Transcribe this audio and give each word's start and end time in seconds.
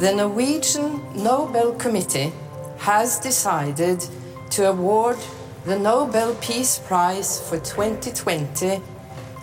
The 0.00 0.14
Norwegian 0.14 1.00
Nobel 1.16 1.72
Committee 1.72 2.32
has 2.78 3.20
decided 3.20 4.00
to 4.50 4.68
award 4.68 5.16
the 5.64 5.78
Nobel 5.78 6.34
Peace 6.34 6.80
Prize 6.88 7.40
for 7.48 7.58
2020 7.58 8.80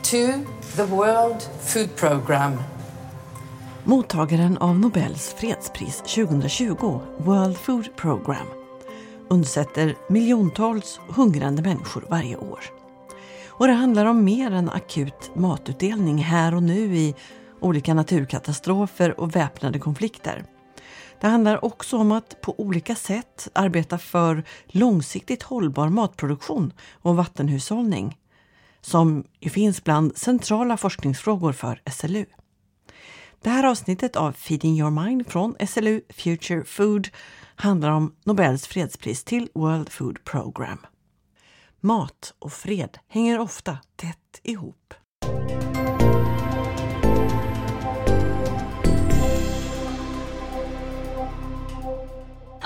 to 0.03 0.45
the 0.75 0.85
World 0.85 1.49
Food 1.59 1.95
Programme. 1.95 2.57
Mottagaren 3.83 4.57
av 4.57 4.79
Nobels 4.79 5.35
fredspris 5.37 6.01
2020, 6.01 6.99
World 7.17 7.57
Food 7.57 7.95
Programme, 7.95 8.49
undsätter 9.27 9.95
miljontals 10.09 10.99
hungrande 11.15 11.61
människor 11.61 12.05
varje 12.09 12.37
år. 12.37 12.59
Och 13.49 13.67
det 13.67 13.73
handlar 13.73 14.05
om 14.05 14.23
mer 14.23 14.51
än 14.51 14.69
akut 14.69 15.31
matutdelning 15.33 16.17
här 16.17 16.55
och 16.55 16.63
nu 16.63 16.95
i 16.95 17.15
olika 17.59 17.93
naturkatastrofer 17.93 19.19
och 19.19 19.35
väpnade 19.35 19.79
konflikter. 19.79 20.45
Det 21.21 21.27
handlar 21.27 21.65
också 21.65 21.97
om 21.97 22.11
att 22.11 22.41
på 22.41 22.59
olika 22.59 22.95
sätt 22.95 23.47
arbeta 23.53 23.97
för 23.97 24.43
långsiktigt 24.65 25.43
hållbar 25.43 25.89
matproduktion 25.89 26.73
och 26.91 27.15
vattenhushållning 27.15 28.17
som 28.81 29.23
ju 29.39 29.49
finns 29.49 29.83
bland 29.83 30.17
centrala 30.17 30.77
forskningsfrågor 30.77 31.53
för 31.53 31.81
SLU. 31.91 32.25
Det 33.41 33.49
här 33.49 33.63
avsnittet 33.63 34.15
av 34.15 34.31
Feeding 34.31 34.79
your 34.79 35.05
mind 35.05 35.27
från 35.27 35.55
SLU 35.67 36.01
Future 36.09 36.63
Food 36.63 37.07
handlar 37.55 37.89
om 37.89 38.15
Nobels 38.23 38.67
fredspris 38.67 39.23
till 39.23 39.49
World 39.53 39.89
Food 39.89 40.23
Programme. 40.23 40.81
Mat 41.81 42.33
och 42.39 42.53
fred 42.53 42.97
hänger 43.07 43.39
ofta 43.39 43.77
tätt 43.95 44.39
ihop. 44.43 44.93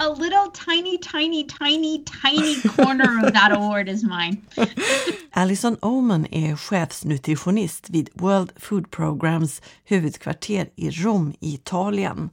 A 0.10 0.12
little 0.12 0.52
tiny, 0.52 0.98
tiny, 0.98 1.44
tiny, 1.44 2.04
tiny 2.04 2.62
corner 2.62 3.26
of 3.26 3.34
that 3.34 3.52
award 3.58 3.90
is 3.90 4.04
mine. 4.04 4.42
Alison 5.32 5.78
Oman 5.82 6.26
är 6.32 6.56
chefsnutritionist 6.56 7.90
vid 7.90 8.10
World 8.14 8.52
Food 8.56 8.92
Programs 8.92 9.62
huvudkvarter 9.86 10.70
i 10.76 10.90
Rom 10.90 11.34
i 11.40 11.54
Italien. 11.54 12.30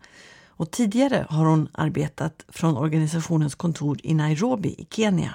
Och 0.56 0.70
tidigare 0.70 1.26
har 1.30 1.44
hon 1.44 1.68
arbetat 1.72 2.44
från 2.48 2.76
organisationens 2.76 3.54
kontor 3.54 3.98
i 4.02 4.14
Nairobi 4.14 4.68
i 4.68 4.86
Kenya. 4.90 5.34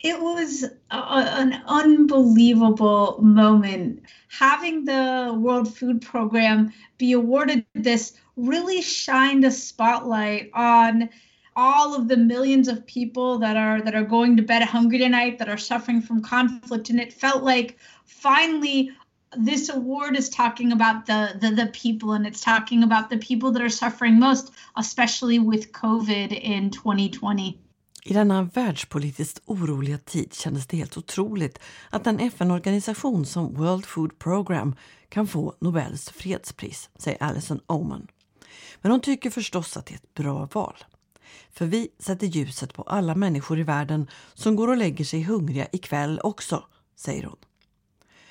It 0.00 0.20
was 0.20 0.64
a, 0.90 1.00
an 1.38 1.54
unbelievable 1.84 3.22
moment. 3.22 4.00
Having 4.40 4.86
the 4.86 5.32
World 5.32 5.78
Food 5.78 6.06
Program 6.10 6.70
be 6.98 7.12
awarded 7.12 7.64
this 7.84 8.12
really 8.36 8.82
shined 8.82 9.44
a 9.44 9.50
spotlight 9.50 10.50
on 10.54 11.08
all 11.58 11.96
of 11.96 12.06
the 12.06 12.16
millions 12.16 12.68
of 12.68 12.86
people 12.86 13.38
that 13.38 13.56
are 13.56 13.82
that 13.82 13.94
are 13.94 14.08
going 14.16 14.36
to 14.36 14.42
bed 14.42 14.62
hungry 14.62 14.98
tonight 14.98 15.38
that 15.38 15.48
are 15.48 15.58
suffering 15.58 16.00
from 16.00 16.22
conflict 16.22 16.88
and 16.90 17.00
it 17.00 17.12
felt 17.12 17.42
like 17.42 17.76
finally 18.06 18.92
this 19.36 19.68
award 19.68 20.16
is 20.16 20.30
talking 20.30 20.72
about 20.72 21.06
the, 21.06 21.20
the 21.40 21.50
the 21.50 21.66
people 21.82 22.12
and 22.12 22.26
it's 22.26 22.44
talking 22.44 22.82
about 22.84 23.10
the 23.10 23.18
people 23.18 23.50
that 23.50 23.62
are 23.62 23.76
suffering 23.84 24.20
most 24.20 24.52
especially 24.76 25.38
with 25.38 25.72
covid 25.72 26.32
in 26.32 26.70
2020 26.70 27.58
I 28.04 28.12
denna 28.12 28.42
världspolitiskt 28.42 29.42
oroliga 29.46 29.98
tid 29.98 30.34
kändes 30.34 30.66
det 30.66 30.76
helt 30.76 30.96
otroligt 30.96 31.58
att 31.90 32.06
en 32.06 32.20
FN-organisation 32.20 33.26
som 33.26 33.54
World 33.54 33.86
Food 33.86 34.18
Program 34.18 34.74
kan 35.08 35.26
få 35.26 35.54
Nobels 35.60 36.10
fredspris, 36.10 36.90
säger 36.98 37.22
Alison 37.22 37.60
Oman. 37.66 38.06
Men 38.80 38.92
hon 38.92 39.00
tycker 39.00 39.30
förstås 39.30 39.76
att 39.76 39.86
det 39.86 39.92
är 39.92 39.96
ett 39.96 40.14
bra 40.14 40.48
val. 40.52 40.76
För 41.52 41.66
vi 41.66 41.88
sätter 41.98 42.26
ljuset 42.26 42.74
på 42.74 42.82
alla 42.82 43.14
människor 43.14 43.58
i 43.58 43.62
världen 43.62 44.10
som 44.34 44.56
går 44.56 44.68
och 44.68 44.76
lägger 44.76 45.04
sig 45.04 45.22
hungriga 45.22 45.66
ikväll 45.72 46.20
också, 46.22 46.64
säger 46.96 47.24
hon. 47.24 47.36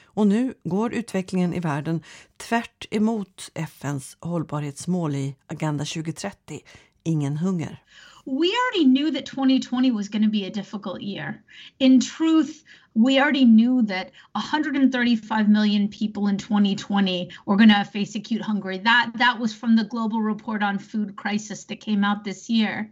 Och 0.04 0.28
nu 0.28 0.54
går 0.64 0.94
utvecklingen 0.94 1.54
i 1.54 1.60
världen 1.60 2.04
tvärt 2.38 2.86
emot 2.92 3.52
FNs 3.54 4.18
hållbarhetsmål 4.20 5.16
i 5.16 5.36
Agenda 5.48 5.86
2030, 5.86 6.60
ingen 7.04 7.38
hunger. 7.38 7.84
we 8.28 8.54
already 8.54 8.84
knew 8.84 9.10
that 9.10 9.26
2020 9.26 9.92
was 9.92 10.10
going 10.10 10.22
to 10.22 10.30
be 10.30 10.44
a 10.44 10.52
difficult 10.52 11.02
year. 11.02 11.42
In 11.80 12.02
truth, 12.02 12.64
we 12.98 13.20
already 13.20 13.46
knew 13.46 13.84
that 13.84 14.10
135 14.32 15.48
million 15.48 15.88
people 15.88 16.28
in 16.28 16.36
2020 16.36 17.30
were 17.46 17.56
going 17.56 17.70
to 17.70 17.84
face 17.84 18.16
acute 18.16 18.42
hunger. 18.42 18.76
That 18.76 19.12
that 19.18 19.38
was 19.40 19.54
from 19.54 19.76
the 19.76 19.84
global 19.84 20.24
report 20.24 20.64
on 20.64 20.80
food 20.80 21.16
crisis 21.16 21.64
that 21.66 21.80
came 21.80 22.04
out 22.04 22.24
this 22.24 22.50
year. 22.50 22.90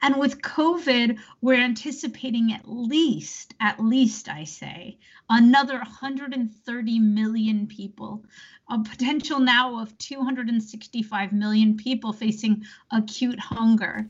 And 0.00 0.16
with 0.16 0.40
COVID, 0.40 1.18
we're 1.42 1.62
anticipating 1.62 2.54
at 2.54 2.66
least 2.66 3.52
at 3.60 3.78
least 3.78 4.30
I 4.30 4.44
say 4.44 4.96
another 5.28 5.76
130 5.76 6.98
million 6.98 7.66
people. 7.66 8.24
A 8.70 8.78
potential 8.78 9.38
now 9.38 9.78
of 9.78 9.96
265 9.98 11.32
million 11.32 11.76
people 11.76 12.14
facing 12.14 12.64
acute 12.90 13.38
hunger. 13.38 14.08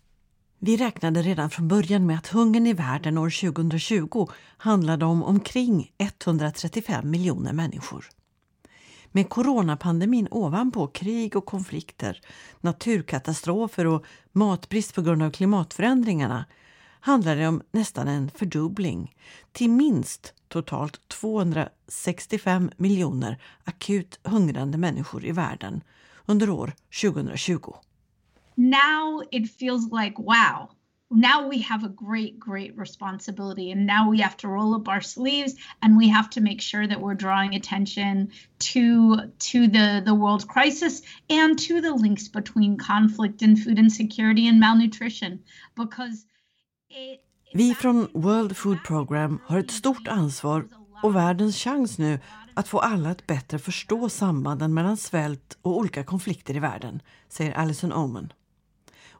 Vi 0.65 0.77
räknade 0.77 1.23
redan 1.23 1.51
från 1.51 1.69
början 1.69 2.07
med 2.07 2.19
att 2.19 2.27
hungern 2.27 2.67
i 2.67 2.73
världen 2.73 3.19
år 3.19 3.53
2020 3.53 4.29
handlade 4.57 5.05
om 5.05 5.23
omkring 5.23 5.93
135 5.99 7.11
miljoner 7.11 7.53
människor. 7.53 8.05
Med 9.13 9.29
coronapandemin 9.29 10.29
ovanpå 10.31 10.87
krig 10.87 11.37
och 11.37 11.47
konflikter, 11.47 12.21
naturkatastrofer 12.61 13.87
och 13.87 14.05
matbrist 14.33 14.95
på 14.95 15.03
grund 15.03 15.23
av 15.23 15.31
klimatförändringarna 15.31 16.45
handlar 17.01 17.37
det 17.37 17.49
om 17.49 17.63
nästan 17.71 18.09
en 18.09 18.31
fördubbling 18.35 19.15
till 19.53 19.71
minst 19.71 20.35
totalt 20.49 21.09
265 21.09 22.71
miljoner 22.77 23.43
akut 23.65 24.21
hungrande 24.25 24.79
människor 24.79 25.25
i 25.25 25.33
världen 25.33 25.81
under 26.27 26.51
år 26.51 26.73
2020. 27.03 27.75
Now 28.57 29.21
it 29.31 29.49
feels 29.49 29.91
like 29.91 30.19
wow 30.19 30.69
now 31.13 31.47
we 31.47 31.59
have 31.59 31.85
a 31.85 31.89
great 31.89 32.39
great 32.39 32.77
responsibility. 32.77 33.71
And 33.71 33.87
now 33.87 34.09
we 34.09 34.21
have 34.21 34.37
to 34.39 34.49
roll 34.49 34.75
up 34.75 34.89
our 34.89 35.01
sleeves 35.01 35.55
and 35.83 35.97
we 35.97 36.09
have 36.09 36.31
to 36.31 36.41
make 36.41 36.61
sure 36.61 36.87
that 36.87 37.01
we're 37.01 37.15
drawing 37.15 37.55
attention 37.55 38.33
to 38.59 39.17
to 39.39 39.69
the 39.69 40.03
the 40.05 40.15
world 40.15 40.49
crisis 40.49 41.03
and 41.29 41.59
to 41.59 41.81
the 41.81 41.95
links 41.95 42.29
between 42.29 42.79
conflict 42.79 43.43
and 43.43 43.59
food 43.59 43.79
insecurity 43.79 44.49
and 44.49 44.61
malnutrition. 44.61 45.41
Because 45.77 46.27
it, 46.89 47.21
Vi 47.55 47.75
från 47.75 48.09
World 48.15 48.57
Food 48.57 48.85
Program 48.85 49.39
har 49.47 49.59
ett 49.59 49.71
stort 49.71 50.09
ansvar 50.09 50.69
och 51.03 51.17
världens 51.17 51.57
chans 51.57 51.99
nu 51.99 52.19
att 52.55 52.69
få 52.69 52.79
alla 52.79 53.11
att 53.11 53.27
bättre 53.27 53.59
förstå 53.59 54.09
sambanden 54.09 54.75
mellan 54.75 54.97
svält 54.97 55.59
och 55.63 55.77
olika 55.77 56.05
konflikter 56.05 56.57
i 56.57 56.59
världen, 56.59 57.03
säger 57.29 57.53
Alison 57.53 57.93
Oman. 57.93 58.33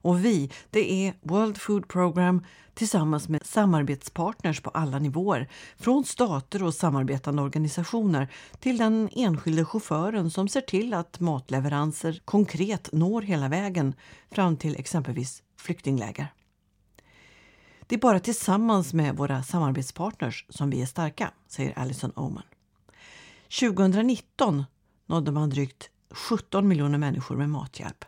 Och 0.03 0.25
vi, 0.25 0.51
det 0.71 0.93
är 0.93 1.15
World 1.23 1.59
Food 1.59 1.89
Program 1.89 2.45
tillsammans 2.75 3.29
med 3.29 3.47
samarbetspartners 3.47 4.61
på 4.61 4.71
alla 4.71 4.99
nivåer. 4.99 5.49
Från 5.77 6.05
stater 6.05 6.63
och 6.63 6.75
samarbetande 6.75 7.43
organisationer 7.43 8.29
till 8.61 8.79
den 8.79 9.09
enskilde 9.13 9.65
chauffören 9.65 10.31
som 10.31 10.49
ser 10.49 10.61
till 10.61 10.95
att 10.95 11.21
matleveranser 11.21 12.21
konkret 12.25 12.89
når 12.93 13.23
hela 13.23 13.49
vägen 13.49 13.95
fram 14.31 14.57
till 14.57 14.77
exempelvis 14.77 15.43
flyktingläger. 15.57 16.27
Det 17.87 17.95
är 17.95 18.01
bara 18.01 18.21
tillsammans 18.21 18.95
med 18.95 19.17
våra 19.17 19.43
samarbetspartners 19.43 20.47
som 20.49 20.71
vi 20.71 20.83
är 20.83 20.87
starka, 20.87 21.31
säger 21.49 21.79
Alison 21.79 22.11
Oman. 22.11 22.43
2019 23.61 24.65
nådde 25.07 25.33
man 25.33 25.51
drygt 25.51 25.91
17 26.11 26.69
miljoner 26.69 26.99
människor 26.99 27.37
med 27.37 27.51
mathjälp. 27.51 28.05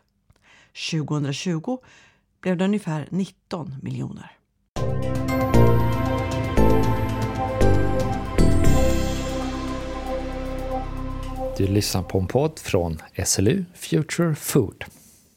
2020 0.91 1.77
blev 2.41 2.57
det 2.57 2.65
ungefär 2.65 3.07
19 3.09 3.75
miljoner. 3.81 4.31
Du 11.57 11.67
lyssnar 11.67 12.03
på 12.03 12.19
en 12.19 12.27
podd 12.27 12.59
från 12.59 12.97
SLU 13.25 13.65
Future 13.75 14.35
Food. 14.35 14.85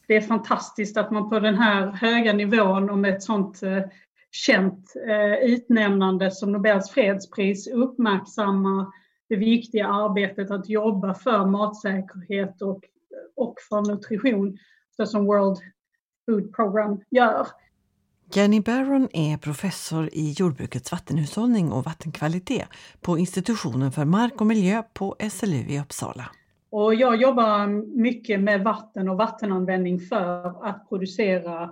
Det 0.08 0.16
är 0.16 0.20
fantastiskt 0.20 0.96
att 0.96 1.10
man 1.10 1.30
på 1.30 1.40
den 1.40 1.54
här 1.54 1.86
höga 1.86 2.32
nivån 2.32 2.90
och 2.90 2.98
med 2.98 3.14
ett 3.14 3.22
sånt 3.22 3.62
eh, 3.62 3.82
känt 4.30 4.92
eh, 5.08 5.50
utnämnande 5.50 6.30
som 6.30 6.52
Nobels 6.52 6.90
fredspris 6.90 7.66
uppmärksammar 7.66 8.86
det 9.28 9.36
viktiga 9.36 9.88
arbetet 9.88 10.50
att 10.50 10.68
jobba 10.68 11.14
för 11.14 11.46
matsäkerhet 11.46 12.62
och, 12.62 12.80
och 13.36 13.54
för 13.68 13.80
nutrition 13.80 14.58
så 14.98 15.06
som 15.06 15.24
World 15.24 15.58
Food 16.26 16.52
Program 16.52 17.00
gör. 17.10 17.46
Jenny 18.34 18.60
Barron 18.60 19.08
är 19.12 19.36
professor 19.36 20.08
i 20.12 20.34
jordbrukets 20.38 20.92
vattenhushållning 20.92 21.72
och 21.72 21.84
vattenkvalitet 21.84 22.68
på 23.00 23.18
institutionen 23.18 23.92
för 23.92 24.04
mark 24.04 24.40
och 24.40 24.46
miljö 24.46 24.82
på 24.94 25.16
SLU 25.30 25.56
i 25.68 25.80
Uppsala. 25.80 26.30
Och 26.70 26.94
jag 26.94 27.16
jobbar 27.16 27.66
mycket 27.98 28.40
med 28.40 28.64
vatten 28.64 29.08
och 29.08 29.16
vattenanvändning 29.16 30.00
för 30.00 30.64
att 30.66 30.88
producera 30.88 31.70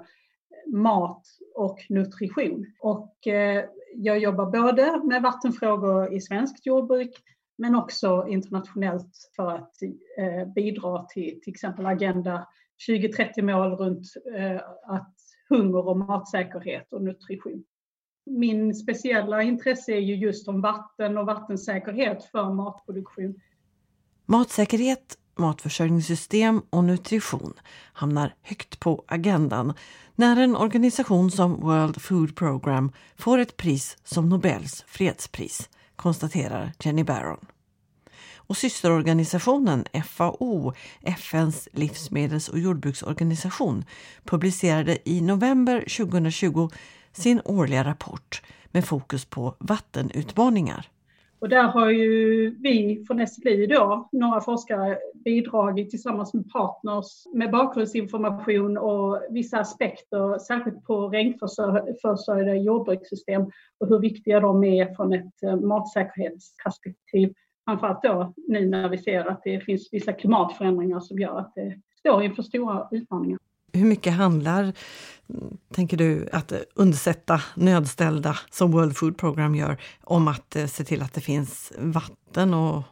mat 0.73 1.23
och 1.55 1.79
nutrition. 1.89 2.67
Och 2.81 3.27
eh, 3.27 3.65
jag 3.95 4.19
jobbar 4.19 4.51
både 4.51 5.01
med 5.05 5.23
vattenfrågor 5.23 6.15
i 6.15 6.21
svenskt 6.21 6.67
jordbruk 6.67 7.11
men 7.59 7.75
också 7.75 8.27
internationellt 8.29 9.31
för 9.37 9.51
att 9.51 9.75
eh, 10.19 10.53
bidra 10.55 11.05
till 11.05 11.41
till 11.43 11.53
exempel 11.53 11.87
Agenda 11.87 12.47
2030-mål 12.89 13.71
runt 13.71 14.07
eh, 14.37 14.61
att 14.87 15.15
hunger 15.49 15.89
och 15.89 15.97
matsäkerhet 15.97 16.93
och 16.93 17.03
nutrition. 17.03 17.65
Min 18.27 18.75
speciella 18.75 19.43
intresse 19.43 19.93
är 19.93 20.01
ju 20.01 20.17
just 20.17 20.49
om 20.49 20.61
vatten 20.61 21.19
och 21.19 21.27
vattensäkerhet 21.27 22.25
för 22.25 22.55
matproduktion. 22.55 23.41
Matsäkerhet, 24.27 25.19
matförsörjningssystem 25.37 26.63
och 26.71 26.85
nutrition 26.85 27.53
hamnar 27.93 28.35
högt 28.43 28.81
på 28.81 29.05
agendan 29.07 29.73
när 30.15 30.37
en 30.37 30.57
organisation 30.57 31.31
som 31.31 31.61
World 31.61 32.03
Food 32.03 32.37
Program 32.37 32.93
får 33.17 33.39
ett 33.39 33.57
pris 33.57 33.99
som 34.05 34.29
Nobels 34.29 34.85
fredspris, 34.87 35.71
konstaterar 35.97 36.73
Jenny 36.81 37.05
Barron. 37.05 37.47
Och 38.47 38.57
systerorganisationen 38.57 39.85
FAO, 40.05 40.73
FNs 41.03 41.69
livsmedels 41.73 42.49
och 42.49 42.59
jordbruksorganisation, 42.59 43.85
publicerade 44.25 44.99
i 45.05 45.21
november 45.21 45.81
2020 45.81 46.69
sin 47.13 47.41
årliga 47.45 47.85
rapport 47.85 48.43
med 48.73 48.85
fokus 48.85 49.25
på 49.25 49.55
vattenutmaningar. 49.59 50.91
Och 51.39 51.49
där 51.49 51.63
har 51.63 51.91
ju 51.91 52.51
vi 52.61 53.05
från 53.07 53.27
SLI 53.27 53.67
då, 53.67 54.09
några 54.13 54.41
forskare, 54.41 54.99
bidragit 55.25 55.91
tillsammans 55.91 56.35
med 56.35 56.53
partners 56.53 57.27
med 57.35 57.51
bakgrundsinformation 57.51 58.79
och 58.79 59.23
vissa 59.31 59.59
aspekter, 59.59 60.39
särskilt 60.39 60.85
på 60.85 61.09
regnförsörjda 61.09 62.55
jordbrukssystem 62.55 63.43
och 63.81 63.89
hur 63.89 63.99
viktiga 63.99 64.41
de 64.41 64.65
är 64.65 64.95
från 64.95 65.13
ett 65.13 65.43
eh, 65.43 65.57
matsäkerhetsperspektiv. 65.57 67.35
Framförallt 67.67 68.03
då 68.03 68.33
nu 68.37 68.67
när 68.69 68.89
vi 68.89 68.99
ser 68.99 69.25
att 69.25 69.41
det 69.45 69.61
finns 69.61 69.89
vissa 69.93 70.13
klimatförändringar 70.13 71.01
som 71.01 71.19
gör 71.19 71.39
att 71.39 71.55
det 71.55 71.81
står 71.99 72.23
inför 72.23 72.43
stora 72.43 72.89
utmaningar. 72.91 73.39
Hur 73.73 73.85
mycket 73.85 74.13
handlar, 74.13 74.73
tänker 75.75 75.97
du, 75.97 76.29
att 76.33 76.53
undsätta 76.75 77.41
nödställda 77.57 78.37
som 78.51 78.71
World 78.71 78.97
Food 78.97 79.19
Program 79.19 79.55
gör 79.55 79.77
om 80.05 80.29
att 80.29 80.57
eh, 80.57 80.67
se 80.67 80.85
till 80.85 81.03
att 81.03 81.15
det 81.15 81.21
finns 81.21 81.73
vatten 81.79 82.55
och 82.55 82.83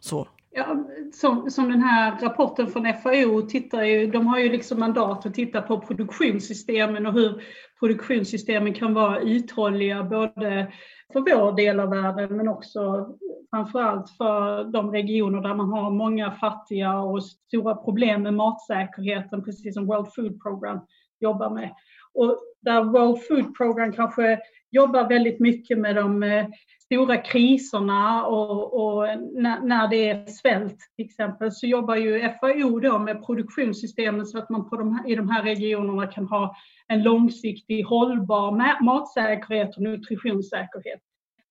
så? 0.00 0.28
Ja, 0.50 0.86
som, 1.20 1.50
som 1.50 1.68
den 1.68 1.82
här 1.82 2.20
rapporten 2.20 2.66
från 2.66 2.94
FAO 3.02 3.42
tittar 3.42 3.82
ju, 3.82 4.06
de 4.06 4.26
har 4.26 4.38
ju 4.38 4.48
liksom 4.48 4.80
mandat 4.80 5.26
att 5.26 5.34
titta 5.34 5.62
på 5.62 5.80
produktionssystemen 5.80 7.06
och 7.06 7.12
hur 7.12 7.42
produktionssystemen 7.80 8.74
kan 8.74 8.94
vara 8.94 9.20
uthålliga 9.20 10.02
både 10.02 10.72
för 11.12 11.20
vår 11.20 11.56
del 11.56 11.80
av 11.80 11.90
världen 11.90 12.36
men 12.36 12.48
också 12.48 13.08
framförallt 13.50 14.10
för 14.10 14.64
de 14.64 14.90
regioner 14.90 15.40
där 15.40 15.54
man 15.54 15.68
har 15.68 15.90
många 15.90 16.30
fattiga 16.30 16.98
och 16.98 17.24
stora 17.24 17.74
problem 17.74 18.22
med 18.22 18.34
matsäkerheten, 18.34 19.44
precis 19.44 19.74
som 19.74 19.86
World 19.86 20.14
Food 20.14 20.42
Program 20.42 20.80
jobbar 21.20 21.50
med. 21.50 21.70
Och 22.14 22.38
där 22.60 22.82
World 22.82 23.22
Food 23.22 23.56
Program 23.56 23.92
kanske 23.92 24.38
jobbar 24.70 25.08
väldigt 25.08 25.40
mycket 25.40 25.78
med 25.78 25.96
de 25.96 26.22
eh, 26.22 26.46
stora 26.86 27.16
kriserna 27.16 28.26
och, 28.26 28.74
och 28.74 29.02
när, 29.32 29.60
när, 29.60 29.88
det 29.88 30.08
är 30.08 30.26
svält 30.26 30.78
till 30.96 31.04
exempel 31.04 31.52
så 31.52 31.66
jobbar 31.66 31.96
ju 31.96 32.20
FAO 32.40 32.80
då 32.80 32.98
med 32.98 33.26
produktionssystemen 33.26 34.26
så 34.26 34.38
att 34.38 34.50
man 34.50 34.70
på 34.70 34.76
de, 34.76 35.02
i 35.06 35.14
de 35.14 35.28
här 35.28 35.42
regionerna 35.42 36.06
kan 36.06 36.26
ha 36.26 36.56
en 36.88 37.02
långsiktig 37.02 37.82
hållbar 37.82 38.82
matsäkerhet 38.84 39.76
och 39.76 39.82
nutritionssäkerhet. 39.82 41.00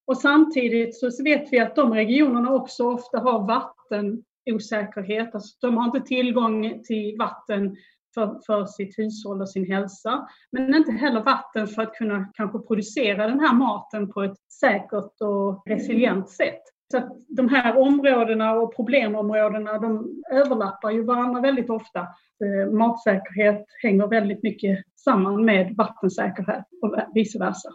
Och 0.07 0.17
samtidigt 0.17 0.99
så 0.99 1.23
vet 1.23 1.53
vi 1.53 1.59
att 1.59 1.75
de 1.75 1.93
regionerna 1.93 2.53
också 2.53 2.83
ofta 2.83 3.19
har 3.19 3.47
vattenosäkerhet. 3.47 5.35
Alltså 5.35 5.57
de 5.61 5.77
har 5.77 5.85
inte 5.85 6.07
tillgång 6.07 6.83
till 6.83 7.15
vatten 7.19 7.75
för, 8.15 8.39
för 8.45 8.65
sitt 8.65 8.99
hushåll 8.99 9.41
och 9.41 9.49
sin 9.49 9.71
hälsa. 9.71 10.27
Men 10.51 10.75
inte 10.75 10.91
heller 10.91 11.23
vatten 11.23 11.67
för 11.67 11.81
att 11.81 11.93
kunna 11.93 12.31
kanske 12.33 12.59
producera 12.59 13.27
den 13.27 13.39
här 13.39 13.53
maten 13.53 14.11
på 14.11 14.23
ett 14.23 14.37
säkert 14.61 15.21
och 15.21 15.63
resilient 15.65 16.29
sätt. 16.29 16.61
Så 16.91 16.97
att 16.97 17.09
de 17.27 17.49
här 17.49 17.77
områdena 17.77 18.53
och 18.53 18.75
problemområdena 18.75 19.79
de 19.79 20.21
överlappar 20.31 20.91
ju 20.91 21.03
varandra 21.03 21.41
väldigt 21.41 21.69
ofta. 21.69 21.99
Eh, 21.99 22.71
matsäkerhet 22.71 23.65
hänger 23.83 24.07
väldigt 24.07 24.43
mycket 24.43 24.79
samman 24.95 25.45
med 25.45 25.75
vattensäkerhet 25.77 26.65
och 26.81 26.95
vice 27.13 27.39
versa. 27.39 27.69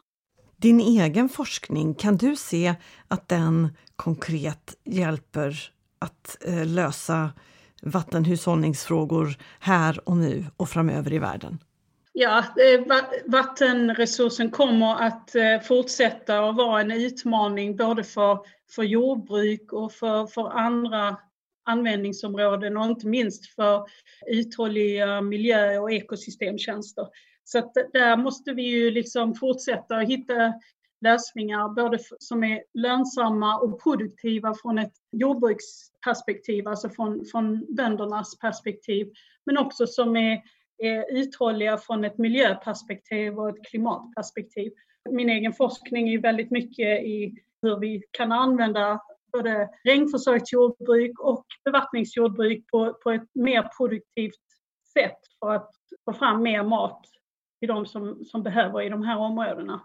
Din 0.57 0.81
egen 0.81 1.29
forskning, 1.29 1.95
kan 1.95 2.17
du 2.17 2.37
se 2.37 2.75
att 3.09 3.29
den 3.29 3.69
konkret 3.97 4.75
hjälper 4.85 5.55
att 5.99 6.37
eh, 6.47 6.67
lösa 6.67 7.31
vattenhushållningsfrågor 7.81 9.37
här 9.61 10.09
och 10.09 10.17
nu 10.17 10.45
och 10.57 10.69
framöver 10.69 11.13
i 11.13 11.19
världen? 11.19 11.59
Ja, 12.13 12.39
eh, 12.39 12.81
vattenresursen 13.27 14.51
kommer 14.51 15.03
att 15.03 15.35
eh, 15.35 15.61
fortsätta 15.61 16.49
att 16.49 16.57
vara 16.57 16.81
en 16.81 16.91
utmaning 16.91 17.77
både 17.77 18.05
för, 18.05 18.39
för 18.71 18.83
jordbruk 18.83 19.73
och 19.73 19.93
för, 19.93 20.27
för 20.27 20.51
andra 20.51 21.17
användningsområden 21.65 22.77
och 22.77 22.87
inte 22.87 23.07
minst 23.07 23.47
för 23.47 23.87
uthålliga 24.27 25.21
miljö 25.21 25.79
och 25.79 25.93
ekosystemtjänster. 25.93 27.07
Så 27.45 27.59
att 27.59 27.75
där 27.93 28.17
måste 28.17 28.53
vi 28.53 28.63
ju 28.63 28.91
liksom 28.91 29.35
fortsätta 29.35 29.97
att 29.97 30.09
hitta 30.09 30.53
lösningar 31.01 31.69
både 31.69 31.99
som 32.19 32.45
är 32.45 32.63
lönsamma 32.75 33.59
och 33.59 33.83
produktiva 33.83 34.55
från 34.63 34.79
ett 34.79 34.93
jordbruksperspektiv, 35.13 36.69
alltså 36.69 36.89
från, 36.89 37.25
från 37.25 37.75
böndernas 37.75 38.39
perspektiv, 38.39 39.13
men 39.47 39.59
också 39.59 39.87
som 39.87 40.17
är, 40.17 40.43
är 40.79 41.19
uthålliga 41.19 41.79
från 41.79 42.05
ett 42.05 42.19
miljöperspektiv 42.19 43.39
och 43.39 43.49
ett 43.49 43.67
klimatperspektiv. 43.71 44.73
Min 45.11 45.31
egen 45.31 45.53
forskning 45.53 46.15
är 46.15 46.19
väldigt 46.19 46.51
mycket 46.51 47.05
i 47.05 47.35
hur 47.63 47.77
vi 47.77 48.03
kan 48.11 48.33
använda 48.33 49.01
både 49.33 49.69
regnförsörjningsjordbruk 49.85 51.21
och 51.21 51.47
bevattningsjordbruk 51.65 52.67
på, 52.67 52.93
på 53.03 53.11
ett 53.11 53.35
mer 53.35 53.63
produktivt 53.77 54.41
sätt 54.93 55.19
för 55.39 55.51
att 55.51 55.71
få 56.05 56.13
fram 56.13 56.43
mer 56.43 56.63
mat 56.63 57.07
till 57.59 57.69
de 57.69 57.87
som, 57.87 58.25
som 58.25 58.43
behöver 58.43 58.83
i 58.83 58.89
de 58.89 59.03
här 59.03 59.19
områdena. 59.19 59.81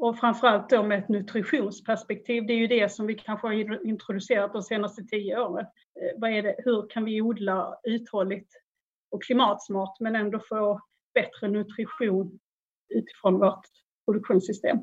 Och 0.00 0.18
framförallt 0.18 0.70
då 0.70 0.82
med 0.82 0.98
ett 0.98 1.08
nutritionsperspektiv, 1.08 2.46
det 2.46 2.52
är 2.52 2.56
ju 2.56 2.66
det 2.66 2.92
som 2.92 3.06
vi 3.06 3.14
kanske 3.14 3.46
har 3.46 3.86
introducerat 3.86 4.52
de 4.52 4.62
senaste 4.62 5.02
tio 5.02 5.40
åren. 5.40 5.66
Eh, 6.00 6.20
vad 6.20 6.30
är 6.30 6.42
det, 6.42 6.54
hur 6.58 6.88
kan 6.90 7.04
vi 7.04 7.22
odla 7.22 7.78
uthålligt 7.84 8.52
och 9.10 9.22
klimatsmart 9.22 10.00
men 10.00 10.16
ändå 10.16 10.40
få 10.48 10.80
bättre 11.14 11.48
nutrition 11.48 12.38
utifrån 12.88 13.38
vårt 13.38 13.66
produktionssystem? 14.04 14.78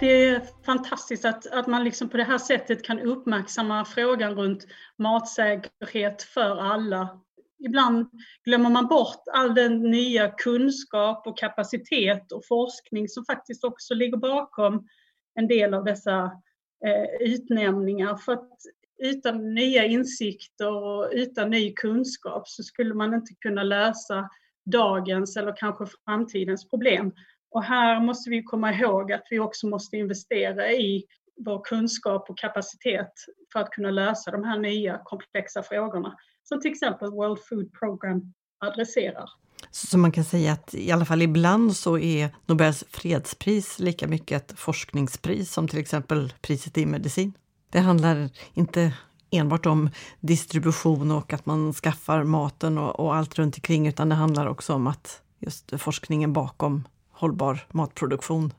det 0.00 0.26
är 0.26 0.42
fantastiskt 0.64 1.24
att, 1.24 1.46
att 1.46 1.66
man 1.66 1.84
liksom 1.84 2.08
på 2.08 2.16
det 2.16 2.24
här 2.24 2.38
sättet 2.38 2.84
kan 2.84 3.00
uppmärksamma 3.00 3.84
frågan 3.84 4.34
runt 4.34 4.66
matsäkerhet 4.96 6.22
för 6.22 6.56
alla. 6.56 7.20
Ibland 7.64 8.06
glömmer 8.44 8.70
man 8.70 8.86
bort 8.86 9.22
all 9.32 9.54
den 9.54 9.82
nya 9.90 10.30
kunskap 10.30 11.26
och 11.26 11.38
kapacitet 11.38 12.32
och 12.32 12.46
forskning 12.48 13.08
som 13.08 13.24
faktiskt 13.24 13.64
också 13.64 13.94
ligger 13.94 14.16
bakom 14.16 14.88
en 15.34 15.48
del 15.48 15.74
av 15.74 15.84
dessa 15.84 16.24
eh, 16.86 17.28
utnämningar. 17.28 18.16
För 18.16 18.32
att 18.32 18.50
utan 19.02 19.54
nya 19.54 19.84
insikter 19.84 20.72
och 20.72 21.08
utan 21.12 21.50
ny 21.50 21.72
kunskap 21.72 22.48
så 22.48 22.62
skulle 22.62 22.94
man 22.94 23.14
inte 23.14 23.34
kunna 23.40 23.62
lösa 23.62 24.28
dagens 24.66 25.36
eller 25.36 25.56
kanske 25.56 25.86
framtidens 26.04 26.68
problem. 26.68 27.12
Och 27.50 27.64
här 27.64 28.00
måste 28.00 28.30
vi 28.30 28.42
komma 28.42 28.72
ihåg 28.72 29.12
att 29.12 29.26
vi 29.30 29.38
också 29.38 29.66
måste 29.66 29.96
investera 29.96 30.70
i 30.70 31.04
vår 31.44 31.64
kunskap 31.64 32.30
och 32.30 32.38
kapacitet 32.38 33.12
för 33.52 33.60
att 33.60 33.70
kunna 33.70 33.90
lösa 33.90 34.30
de 34.30 34.44
här 34.44 34.58
nya 34.58 35.00
komplexa 35.04 35.62
frågorna 35.62 36.16
som 36.50 36.60
till 36.60 36.70
exempel 36.70 37.10
World 37.10 37.38
Food 37.48 37.72
Program 37.72 38.32
adresserar. 38.58 39.30
Så 39.70 39.98
man 39.98 40.12
kan 40.12 40.24
säga 40.24 40.52
att 40.52 40.74
i 40.74 40.90
alla 40.92 41.04
fall 41.04 41.22
ibland 41.22 41.76
så 41.76 41.98
är 41.98 42.28
Nobels 42.46 42.84
fredspris 42.90 43.78
lika 43.78 44.08
mycket 44.08 44.42
ett 44.42 44.58
forskningspris 44.58 45.52
som 45.52 45.68
till 45.68 45.78
exempel 45.78 46.32
priset 46.42 46.78
i 46.78 46.86
medicin. 46.86 47.32
Det 47.70 47.78
handlar 47.78 48.28
inte 48.54 48.92
enbart 49.30 49.66
om 49.66 49.90
distribution 50.20 51.10
och 51.10 51.32
att 51.32 51.46
man 51.46 51.72
skaffar 51.72 52.24
maten 52.24 52.78
och, 52.78 53.00
och 53.00 53.14
allt 53.14 53.38
runt 53.38 53.56
omkring 53.56 53.88
utan 53.88 54.08
det 54.08 54.14
handlar 54.14 54.46
också 54.46 54.74
om 54.74 54.86
att 54.86 55.22
just 55.38 55.80
forskningen 55.80 56.32
bakom 56.32 56.88
hållbar 57.10 57.66
matproduktion 57.70 58.52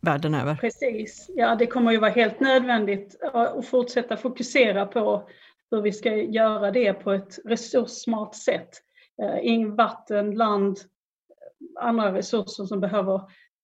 världen 0.00 0.34
över. 0.34 0.54
Precis, 0.54 1.30
ja 1.36 1.54
det 1.54 1.66
kommer 1.66 1.92
ju 1.92 1.98
vara 1.98 2.10
helt 2.10 2.40
nödvändigt 2.40 3.20
att 3.32 3.66
fortsätta 3.66 4.16
fokusera 4.16 4.86
på 4.86 5.28
hur 5.70 5.82
vi 5.82 5.92
ska 5.92 6.14
göra 6.16 6.70
det 6.70 6.92
på 6.92 7.12
ett 7.12 7.38
resurssmart 7.44 8.34
sätt. 8.34 8.70
Eh, 9.22 9.46
in 9.46 9.76
vatten, 9.76 10.30
land, 10.30 10.78
andra 11.80 12.14
resurser 12.14 12.64
som 12.64 12.80
behöver 12.80 13.20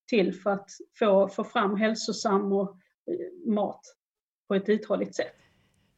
till 0.09 0.35
för 0.35 0.51
att 0.51 0.71
få, 0.99 1.29
få 1.29 1.45
fram 1.45 1.77
hälsosam 1.77 2.53
och 2.53 2.71
eh, 3.07 3.53
mat 3.53 3.81
på 4.49 4.55
ett 4.55 4.69
uthålligt 4.69 5.15
sätt. 5.15 5.37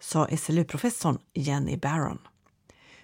Sa 0.01 0.29
SLU-professorn 0.37 1.19
Jenny 1.33 1.77
Barron. 1.77 2.19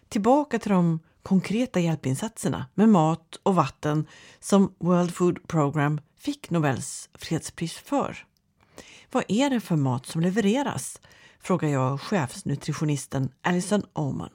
Tillbaka 0.08 0.58
till 0.58 0.70
de 0.70 1.00
konkreta 1.22 1.80
hjälpinsatserna 1.80 2.66
med 2.74 2.88
mat 2.88 3.40
och 3.42 3.54
vatten 3.54 4.06
som 4.40 4.74
World 4.78 5.14
Food 5.14 5.48
Program 5.48 6.00
fick 6.18 6.50
Nobels 6.50 7.10
fredspris 7.14 7.74
för. 7.74 8.16
Vad 9.10 9.24
är 9.28 9.50
det 9.50 9.60
för 9.60 9.76
mat 9.76 10.06
som 10.06 10.20
levereras? 10.20 11.00
Frågar 11.42 11.68
jag 11.68 12.00
chefsnutritionisten 12.00 13.30
Alison 13.42 13.82
Oman. 13.92 14.30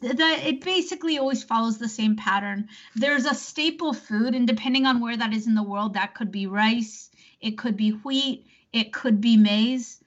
The, 0.00 0.48
it 0.48 0.64
basically 0.64 1.18
always 1.18 1.44
follows 1.44 1.78
the 1.78 1.88
same 1.88 2.16
pattern. 2.16 2.68
There's 2.94 3.26
a 3.30 3.34
staple 3.34 3.94
food, 3.94 4.34
and 4.34 4.48
depending 4.48 4.86
on 4.86 5.00
where 5.00 5.16
that 5.16 5.34
is 5.34 5.46
in 5.46 5.56
the 5.56 5.62
world, 5.62 5.94
that 5.94 6.14
could 6.14 6.30
be 6.30 6.46
rice, 6.46 7.10
it 7.40 7.58
could 7.58 7.76
be 7.76 7.90
wheat, 8.04 8.46
it 8.72 8.92
could 8.92 9.20
be 9.20 9.36
maize. 9.36 10.02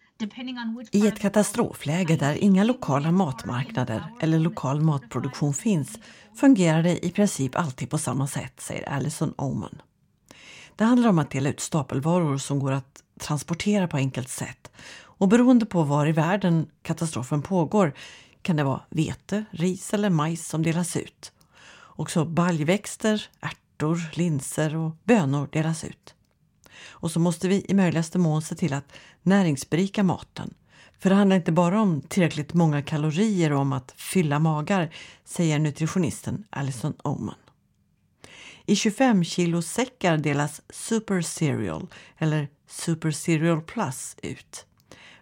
I 0.91 1.07
ett 1.07 1.19
katastrofläge 1.19 2.15
där 2.15 2.35
inga 2.35 2.63
lokala 2.63 3.11
matmarknader 3.11 4.03
eller 4.19 4.39
lokal 4.39 4.81
matproduktion 4.81 5.53
finns 5.53 5.99
fungerar 6.35 6.83
det 6.83 7.05
i 7.05 7.11
princip 7.11 7.55
alltid 7.55 7.89
på 7.89 7.97
samma 7.97 8.27
sätt, 8.27 8.61
säger 8.61 8.89
Alison 8.89 9.33
Oman. 9.37 9.81
Det 10.75 10.83
handlar 10.83 11.09
om 11.09 11.19
att 11.19 11.31
dela 11.31 11.49
ut 11.49 11.59
stapelvaror 11.59 12.37
som 12.37 12.59
går 12.59 12.71
att 12.71 13.03
transportera 13.19 13.87
på 13.87 13.97
enkelt 13.97 14.29
sätt 14.29 14.71
och 15.19 15.27
beroende 15.27 15.65
på 15.65 15.83
var 15.83 16.07
i 16.07 16.11
världen 16.11 16.69
katastrofen 16.81 17.41
pågår 17.41 17.93
kan 18.41 18.55
det 18.55 18.63
vara 18.63 18.81
vete, 18.89 19.45
ris 19.51 19.93
eller 19.93 20.09
majs 20.09 20.47
som 20.47 20.63
delas 20.63 20.97
ut. 20.97 21.31
Också 21.81 22.25
baljväxter, 22.25 23.27
ärtor, 23.41 23.99
linser 24.13 24.75
och 24.75 24.95
bönor 25.03 25.49
delas 25.51 25.83
ut. 25.83 26.15
Och 26.89 27.11
så 27.11 27.19
måste 27.19 27.47
vi 27.47 27.65
i 27.67 27.73
möjligaste 27.73 28.19
mån 28.19 28.41
se 28.41 28.55
till 28.55 28.73
att 28.73 28.91
näringsberika 29.21 30.03
maten. 30.03 30.53
För 30.99 31.09
det 31.09 31.15
handlar 31.15 31.35
inte 31.35 31.51
bara 31.51 31.81
om 31.81 32.01
tillräckligt 32.01 32.53
många 32.53 32.81
kalorier 32.81 33.51
och 33.53 33.59
om 33.59 33.73
att 33.73 33.93
fylla 33.97 34.39
magar, 34.39 34.93
säger 35.25 35.59
nutritionisten 35.59 36.45
Alison 36.49 36.93
Oman. 37.03 37.35
I 38.65 38.75
25 38.75 39.23
kilo 39.23 39.61
säckar 39.61 40.17
delas 40.17 40.61
Super 40.69 41.21
Cereal, 41.21 41.87
eller 42.17 42.47
Super 42.67 43.11
Cereal 43.11 43.61
Plus, 43.61 44.15
ut. 44.23 44.65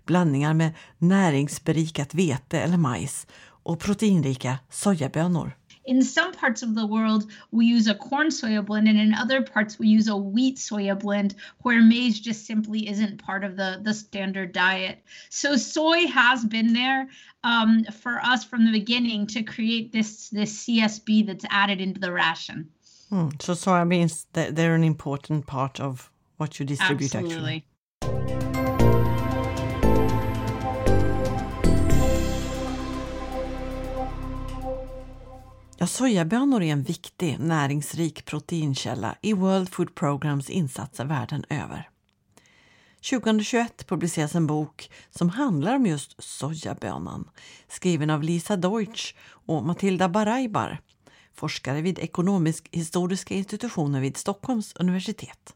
Blandningar 0.08 0.54
med 0.54 0.74
näringsberikat 1.00 2.16
vete 2.16 2.60
eller 2.60 2.78
majs 2.78 3.28
och 3.64 3.80
proteinrika 3.80 4.60
sojabönor. 4.70 5.58
in 5.88 6.04
some 6.04 6.34
parts 6.34 6.62
of 6.62 6.76
the 6.76 6.86
world 6.86 7.32
we 7.52 7.66
use 7.66 7.88
a 7.88 7.96
corn 7.96 8.28
soya 8.28 8.64
blend 8.64 8.88
and 8.88 9.00
in 9.00 9.14
other 9.14 9.42
parts 9.42 9.80
we 9.80 9.88
use 9.88 10.08
a 10.08 10.16
wheat 10.16 10.58
soya 10.58 11.00
blend 11.00 11.34
where 11.64 11.82
maize 11.82 12.20
just 12.20 12.46
simply 12.46 12.88
isn't 12.90 13.18
part 13.18 13.44
of 13.44 13.56
the 13.56 13.80
the 13.84 13.94
standard 13.94 14.52
diet 14.52 15.00
so 15.30 15.56
soy 15.56 16.06
has 16.08 16.46
been 16.46 16.74
there 16.74 17.08
um, 17.44 17.86
for 17.86 18.20
us 18.20 18.44
from 18.44 18.66
the 18.66 18.72
beginning 18.72 19.26
to 19.26 19.42
create 19.42 19.92
this 19.92 20.30
this 20.30 20.66
csb 20.66 21.26
that's 21.26 21.46
added 21.50 21.82
into 21.82 22.00
the 22.00 22.12
ration 22.12 22.70
hmm. 23.10 23.30
so 23.40 23.54
soybeans 23.54 24.26
they're 24.34 24.76
an 24.76 24.84
important 24.84 25.48
part 25.48 25.80
of 25.80 26.12
what 26.38 26.60
you 26.60 26.66
distribute 26.66 27.16
Absolutely. 27.16 27.56
actually 27.56 27.66
Ja, 35.80 35.88
sojabönor 35.88 36.64
är 36.64 36.72
en 36.72 36.84
viktig 36.84 37.40
näringsrik 37.40 38.26
proteinkälla 38.26 39.16
i 39.22 39.34
World 39.34 39.70
Food 39.70 39.96
Programs 39.96 40.50
insatser 40.50 41.06
världen 41.06 41.44
över. 41.50 41.90
2021 43.10 43.88
publiceras 43.88 44.36
en 44.36 44.48
bok 44.48 44.92
som 45.10 45.30
handlar 45.30 45.76
om 45.76 45.86
just 45.86 46.24
sojabönan 46.24 47.30
skriven 47.68 48.10
av 48.10 48.24
Lisa 48.24 48.56
Deutsch 48.56 49.16
och 49.30 49.64
Matilda 49.64 50.10
Baraibar, 50.10 50.82
forskare 51.34 51.82
vid 51.82 52.00
Ekonomisk-historiska 52.00 53.34
institutionen 53.34 54.02
vid 54.02 54.18
Stockholms 54.18 54.74
universitet. 54.76 55.54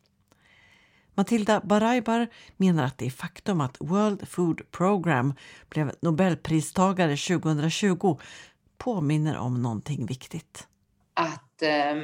Matilda 1.16 1.62
Baraibar 1.64 2.28
menar 2.58 2.84
att 2.84 2.98
det 2.98 3.10
faktum 3.10 3.62
att 3.62 3.78
World 3.80 4.28
Food 4.28 4.72
Program 4.72 5.34
blev 5.70 5.92
Nobelpristagare 6.02 7.18
2020 7.18 8.20
påminner 8.84 9.38
om 9.38 9.62
någonting 9.62 10.06
viktigt. 10.06 10.68
Att 11.14 11.62
eh, 11.62 11.96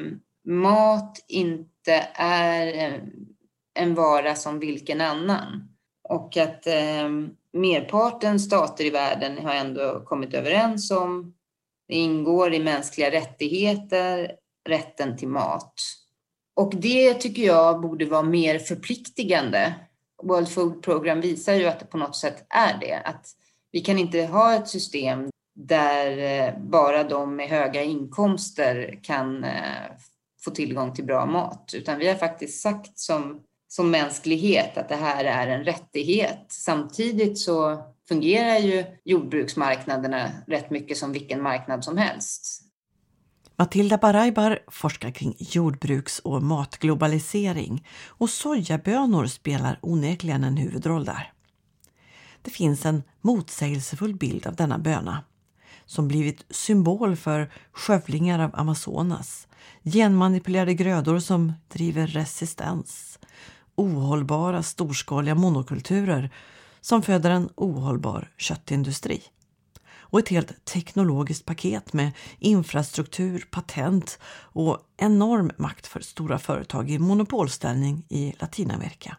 mat 0.46 1.26
inte 1.28 2.10
är 2.14 2.68
ehm, 2.68 3.02
en 3.74 3.96
vara 3.96 4.36
som 4.36 4.60
vilken 4.60 5.02
annan. 5.02 5.70
Och 6.10 6.38
att 6.38 6.68
eh, 6.68 7.10
merparten 7.54 8.40
stater 8.40 8.86
i 8.86 8.90
världen 8.90 9.38
har 9.46 9.54
ändå 9.54 10.04
kommit 10.06 10.34
överens 10.34 10.92
om, 10.92 11.34
det 11.88 11.96
ingår 11.96 12.54
i 12.54 12.60
mänskliga 12.60 13.12
rättigheter, 13.12 14.32
rätten 14.70 15.18
till 15.18 15.28
mat. 15.28 15.74
Och 16.56 16.76
det 16.76 17.14
tycker 17.14 17.42
jag 17.42 17.82
borde 17.82 18.06
vara 18.06 18.24
mer 18.24 18.60
förpliktigande. 18.60 19.76
World 20.24 20.50
Food 20.50 20.84
Program 20.84 21.22
visar 21.22 21.54
ju 21.54 21.66
att 21.66 21.80
det 21.80 21.86
på 21.86 21.98
något 21.98 22.16
sätt 22.16 22.46
är 22.50 22.80
det. 22.80 23.02
Att 23.06 23.28
vi 23.72 23.82
kan 23.82 24.00
inte 24.00 24.26
ha 24.26 24.54
ett 24.54 24.68
system 24.68 25.30
där 25.58 26.18
eh, 26.18 26.54
bara 26.60 27.04
de 27.04 27.36
med 27.36 27.50
höga 27.50 27.84
inkomster 27.84 29.00
kan 29.04 29.44
eh, 29.44 29.52
få 30.42 30.52
tillgång 30.52 30.94
till 30.94 31.06
bra 31.06 31.26
mat. 31.26 31.72
Utan 31.74 32.00
vi 32.00 32.08
har 32.08 32.16
faktiskt 32.16 32.62
sagt 32.62 33.00
som, 33.00 33.42
som 33.68 33.92
mänsklighet 33.92 34.78
att 34.78 34.90
det 34.90 34.96
här 34.96 35.26
är 35.26 35.48
en 35.48 35.64
rättighet. 35.64 36.46
Samtidigt 36.50 37.40
så 37.40 37.84
fungerar 38.08 38.58
ju 38.58 38.86
jordbruksmarknaderna 39.04 40.32
rätt 40.48 40.70
mycket 40.70 40.98
som 40.98 41.12
vilken 41.12 41.42
marknad 41.42 41.84
som 41.84 41.98
helst. 41.98 42.64
Matilda 43.56 43.98
Baraibar 43.98 44.60
forskar 44.68 45.12
kring 45.12 45.36
jordbruks 45.40 46.20
och 46.20 46.44
matglobalisering 46.44 47.88
och 48.08 48.30
sojabönor 48.30 49.26
spelar 49.26 49.80
onekligen 49.82 50.44
en 50.44 50.58
huvudroll 50.58 51.06
där. 51.06 51.32
Det 52.42 52.52
finns 52.52 52.86
en 52.86 53.04
motsägelsefull 53.22 54.16
bild 54.16 54.48
av 54.48 54.56
denna 54.56 54.78
böna 54.78 55.24
som 55.88 56.08
blivit 56.08 56.46
symbol 56.50 57.16
för 57.16 57.52
skövlingar 57.72 58.40
av 58.40 58.52
Amazonas, 58.54 59.48
genmanipulerade 59.84 60.74
grödor 60.74 61.20
som 61.20 61.54
driver 61.68 62.08
resistens, 62.08 63.20
ohållbara 63.76 64.64
storskaliga 64.64 65.36
monokulturer 65.36 66.30
som 66.82 67.02
föder 67.02 67.30
en 67.30 67.50
ohållbar 67.56 68.32
köttindustri. 68.38 69.22
Och 70.10 70.20
ett 70.20 70.30
helt 70.30 70.66
teknologiskt 70.66 71.46
paket 71.46 71.94
med 71.94 72.12
infrastruktur, 72.40 73.48
patent 73.52 74.20
och 74.36 74.78
enorm 74.98 75.52
makt 75.58 75.88
för 75.88 76.00
stora 76.00 76.40
företag 76.40 76.90
i 76.90 77.00
monopolställning 77.00 78.04
i 78.10 78.34
Latinamerika. 78.40 79.18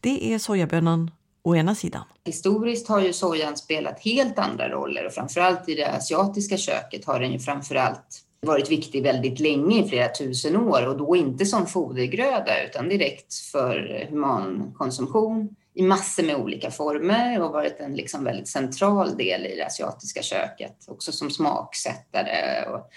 Det 0.00 0.32
är 0.32 0.38
sojabönan 0.38 1.10
å 1.42 1.56
ena 1.56 1.74
sidan. 1.74 2.02
Historiskt 2.24 2.88
har 2.88 3.00
ju 3.00 3.12
sojan 3.12 3.56
spelat 3.56 4.00
helt 4.00 4.38
andra 4.38 4.68
roller 4.68 5.06
och 5.06 5.12
framförallt 5.12 5.68
i 5.68 5.74
det 5.74 5.86
asiatiska 5.86 6.56
köket 6.56 7.04
har 7.04 7.20
den 7.20 7.32
ju 7.32 7.38
framförallt 7.38 8.24
varit 8.46 8.70
viktig 8.70 9.02
väldigt 9.02 9.40
länge, 9.40 9.84
i 9.84 9.88
flera 9.88 10.08
tusen 10.08 10.56
år 10.56 10.86
och 10.86 10.96
då 10.96 11.16
inte 11.16 11.46
som 11.46 11.66
fodergröda 11.66 12.64
utan 12.64 12.88
direkt 12.88 13.34
för 13.34 14.06
humankonsumtion 14.10 15.56
i 15.74 15.82
massor 15.82 16.22
med 16.22 16.36
olika 16.36 16.70
former 16.70 17.42
och 17.42 17.52
varit 17.52 17.80
en 17.80 17.94
liksom 17.94 18.24
väldigt 18.24 18.48
central 18.48 19.16
del 19.16 19.46
i 19.46 19.56
det 19.56 19.66
asiatiska 19.66 20.22
köket, 20.22 20.76
också 20.88 21.12
som 21.12 21.30
smaksättare 21.30 22.64
och, 22.70 22.90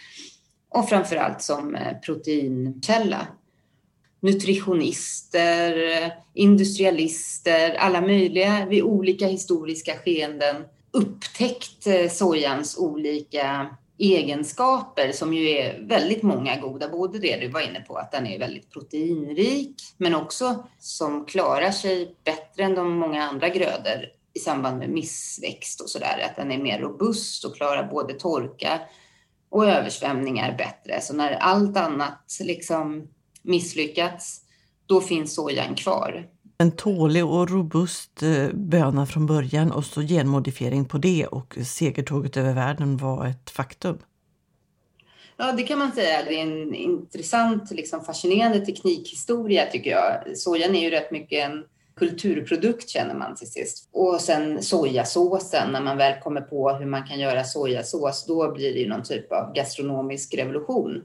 och 0.80 0.90
framförallt 0.90 1.42
som 1.42 1.76
eh, 1.76 1.98
proteinkälla 2.06 3.28
nutritionister, 4.24 5.76
industrialister, 6.34 7.76
alla 7.80 8.02
möjliga 8.02 8.66
vid 8.66 8.84
olika 8.84 9.28
historiska 9.28 9.94
skeenden 9.98 10.56
upptäckt 10.92 11.88
eh, 11.88 12.10
sojans 12.10 12.78
olika 12.78 13.76
egenskaper 13.98 15.12
som 15.12 15.34
ju 15.34 15.50
är 15.50 15.80
väldigt 15.88 16.24
många 16.24 16.58
goda. 16.62 16.90
Både 16.90 17.20
det 17.20 17.38
du 17.38 17.48
var 17.48 17.62
inne 17.62 17.80
på, 17.80 17.98
att 17.98 18.12
den 18.12 18.28
är 18.28 18.40
väldigt 18.40 18.72
proteinrik, 18.72 19.76
men 19.98 20.16
också 20.16 20.68
som 20.80 21.26
klarar 21.26 21.72
sig 21.72 22.16
bättre 22.24 22.64
än 22.64 22.76
de 22.76 22.92
många 22.92 23.24
andra 23.24 23.50
grödor 23.50 24.06
i 24.34 24.40
samband 24.40 24.78
med 24.80 24.90
missväxt 24.90 25.82
och 25.82 25.90
sådär. 25.90 26.26
Att 26.30 26.36
den 26.36 26.52
är 26.52 26.58
mer 26.58 26.80
robust 26.80 27.46
och 27.46 27.56
klarar 27.56 27.84
både 27.92 28.14
torka 28.14 28.80
och 29.50 29.66
översvämningar 29.66 30.58
bättre. 30.58 31.02
Så 31.02 31.14
när 31.14 31.32
allt 31.32 31.78
annat 31.78 32.38
liksom 32.44 33.08
misslyckats, 33.44 34.42
då 34.86 35.02
finns 35.02 35.36
sojan 35.36 35.76
kvar. 35.76 36.28
En 36.58 36.72
tålig 36.72 37.26
och 37.26 37.50
robust 37.50 38.24
eh, 38.24 38.48
böna 38.54 39.06
från 39.06 39.26
början 39.26 39.72
och 39.72 39.86
så 39.86 40.02
genmodifiering 40.02 40.86
på 40.86 40.98
det 40.98 41.26
och 41.26 41.58
segertåget 41.66 42.38
över 42.38 42.54
världen 42.54 42.98
var 42.98 43.28
ett 43.28 43.50
faktum. 43.50 43.98
Ja, 45.38 45.52
det 45.52 45.64
kan 45.64 45.80
man 45.80 45.92
säga. 45.92 46.24
Det 46.24 46.40
är 46.40 46.42
en 46.42 46.76
intressant, 46.76 47.72
liksom 47.72 48.06
fascinerande 48.06 48.66
teknikhistoria 48.66 49.66
tycker 49.66 49.92
jag. 49.92 50.38
Sojan 50.38 50.76
är 50.76 50.82
ju 50.82 50.90
rätt 50.90 51.12
mycket 51.12 51.50
en 51.50 51.64
kulturprodukt 51.96 52.90
känner 52.90 53.16
man 53.16 53.36
till 53.36 53.52
sist. 53.52 53.90
Och 53.92 54.22
sen 54.22 54.64
sojasåsen, 54.64 55.72
när 55.72 55.82
man 55.82 55.98
väl 55.98 56.22
kommer 56.22 56.42
på 56.42 56.70
hur 56.70 56.86
man 56.86 57.08
kan 57.08 57.20
göra 57.20 57.44
sojasås, 57.44 58.26
då 58.26 58.52
blir 58.52 58.74
det 58.74 58.80
ju 58.80 58.90
någon 58.90 59.04
typ 59.04 59.32
av 59.32 59.54
gastronomisk 59.54 60.34
revolution. 60.34 61.02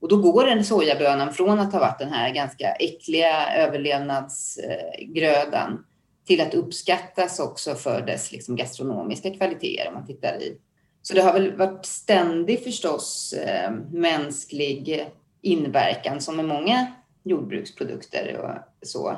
Och 0.00 0.08
då 0.08 0.16
går 0.16 0.46
den 0.46 0.64
sojabönan 0.64 1.34
från 1.34 1.60
att 1.60 1.72
ha 1.72 1.80
varit 1.80 1.98
den 1.98 2.12
här 2.12 2.34
ganska 2.34 2.72
äckliga 2.72 3.56
överlevnadsgrödan 3.56 5.84
till 6.26 6.40
att 6.40 6.54
uppskattas 6.54 7.40
också 7.40 7.74
för 7.74 8.06
dess 8.06 8.32
liksom 8.32 8.56
gastronomiska 8.56 9.30
kvaliteter 9.30 9.88
om 9.88 9.94
man 9.94 10.06
tittar 10.06 10.42
i. 10.42 10.58
Så 11.02 11.14
det 11.14 11.22
har 11.22 11.32
väl 11.32 11.56
varit 11.56 11.86
ständig 11.86 12.64
förstås 12.64 13.32
eh, 13.32 13.72
mänsklig 13.92 15.08
inverkan 15.42 16.20
som 16.20 16.36
med 16.36 16.44
många 16.44 16.86
jordbruksprodukter 17.24 18.38
och 18.38 18.54
så. 18.88 19.16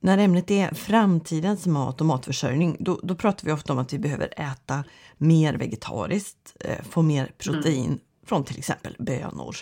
När 0.00 0.18
ämnet 0.18 0.50
är 0.50 0.74
framtidens 0.74 1.66
mat 1.66 2.00
och 2.00 2.06
matförsörjning 2.06 2.76
då, 2.80 3.00
då 3.02 3.14
pratar 3.14 3.46
vi 3.46 3.52
ofta 3.52 3.72
om 3.72 3.78
att 3.78 3.92
vi 3.92 3.98
behöver 3.98 4.40
äta 4.40 4.84
mer 5.16 5.54
vegetariskt, 5.54 6.56
eh, 6.60 6.84
få 6.90 7.02
mer 7.02 7.32
protein 7.38 7.86
mm 7.86 7.98
från 8.28 8.44
till 8.44 8.58
exempel 8.58 8.96
bönor. 8.98 9.56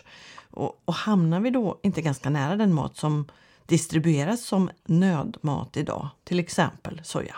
Och, 0.50 0.82
och 0.84 0.94
hamnar 0.94 1.40
vi 1.40 1.50
då 1.50 1.80
inte 1.82 2.02
ganska 2.02 2.30
nära 2.30 2.56
den 2.56 2.74
mat 2.74 2.96
som 2.96 3.28
distribueras 3.66 4.44
som 4.44 4.70
nödmat 4.84 5.76
idag, 5.76 6.08
till 6.24 6.40
exempel 6.40 7.00
soja? 7.04 7.36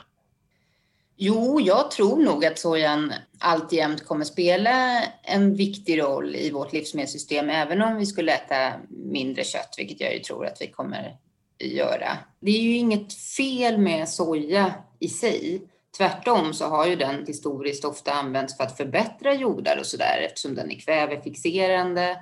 Jo, 1.17 1.61
jag 1.61 1.91
tror 1.91 2.23
nog 2.23 2.45
att 2.45 2.59
sojan 2.59 3.13
alltjämt 3.39 4.07
kommer 4.07 4.25
spela 4.25 5.03
en 5.23 5.55
viktig 5.55 6.03
roll 6.03 6.37
i 6.37 6.51
vårt 6.51 6.73
livsmedelssystem, 6.73 7.51
även 7.51 7.83
om 7.83 7.97
vi 7.97 8.07
skulle 8.07 8.33
äta 8.33 8.73
mindre 8.89 9.45
kött, 9.45 9.75
vilket 9.79 10.01
jag 10.01 10.15
ju 10.15 10.21
tror 10.21 10.47
att 10.47 10.57
vi 10.61 10.67
kommer 10.67 11.17
göra. 11.59 12.19
Det 12.41 12.51
är 12.51 12.61
ju 12.61 12.77
inget 12.77 13.13
fel 13.15 13.79
med 13.79 14.09
soja 14.09 14.75
i 14.99 15.09
sig. 15.09 15.63
Tvärtom 15.97 16.55
så 16.55 16.67
har 16.67 16.87
ju 16.87 16.97
den 16.97 17.27
historiskt 17.27 17.85
ofta 17.85 18.13
använts 18.13 18.57
för 18.57 18.65
att 18.65 18.77
förbättra 18.77 19.35
jordar 19.35 19.79
och 19.79 19.87
sådär 19.87 20.19
eftersom 20.27 20.55
den 20.55 20.71
är 20.71 20.81
kvävefixerande. 20.81 22.21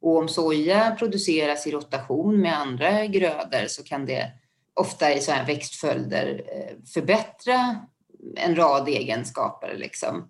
Och 0.00 0.16
om 0.16 0.28
soja 0.28 0.96
produceras 0.98 1.66
i 1.66 1.70
rotation 1.70 2.40
med 2.40 2.58
andra 2.58 3.06
grödor 3.06 3.66
så 3.66 3.84
kan 3.84 4.06
det 4.06 4.32
ofta 4.74 5.14
i 5.14 5.20
sådana 5.20 5.40
här 5.40 5.46
växtföljder 5.46 6.42
eh, 6.52 6.76
förbättra 6.94 7.76
en 8.36 8.56
rad 8.56 8.88
egenskaper. 8.88 9.76
Liksom. 9.76 10.28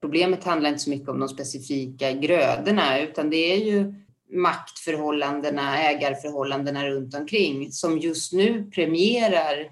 Problemet 0.00 0.44
handlar 0.44 0.70
inte 0.70 0.82
så 0.82 0.90
mycket 0.90 1.08
om 1.08 1.20
de 1.20 1.28
specifika 1.28 2.12
grödorna 2.12 3.00
utan 3.00 3.30
det 3.30 3.52
är 3.52 3.56
ju 3.56 3.94
maktförhållandena, 4.32 5.78
ägarförhållandena 5.78 6.86
runt 6.86 7.14
omkring 7.14 7.72
som 7.72 7.98
just 7.98 8.32
nu 8.32 8.70
premierar 8.70 9.70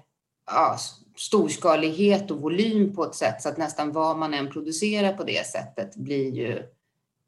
ja, 0.51 0.77
storskalighet 1.15 2.31
och 2.31 2.41
volym 2.41 2.95
på 2.95 3.03
ett 3.03 3.15
sätt 3.15 3.41
så 3.41 3.49
att 3.49 3.57
nästan 3.57 3.91
vad 3.91 4.17
man 4.17 4.33
än 4.33 4.51
producerar 4.51 5.13
på 5.13 5.23
det 5.23 5.47
sättet 5.47 5.95
blir 5.95 6.35
ju 6.35 6.63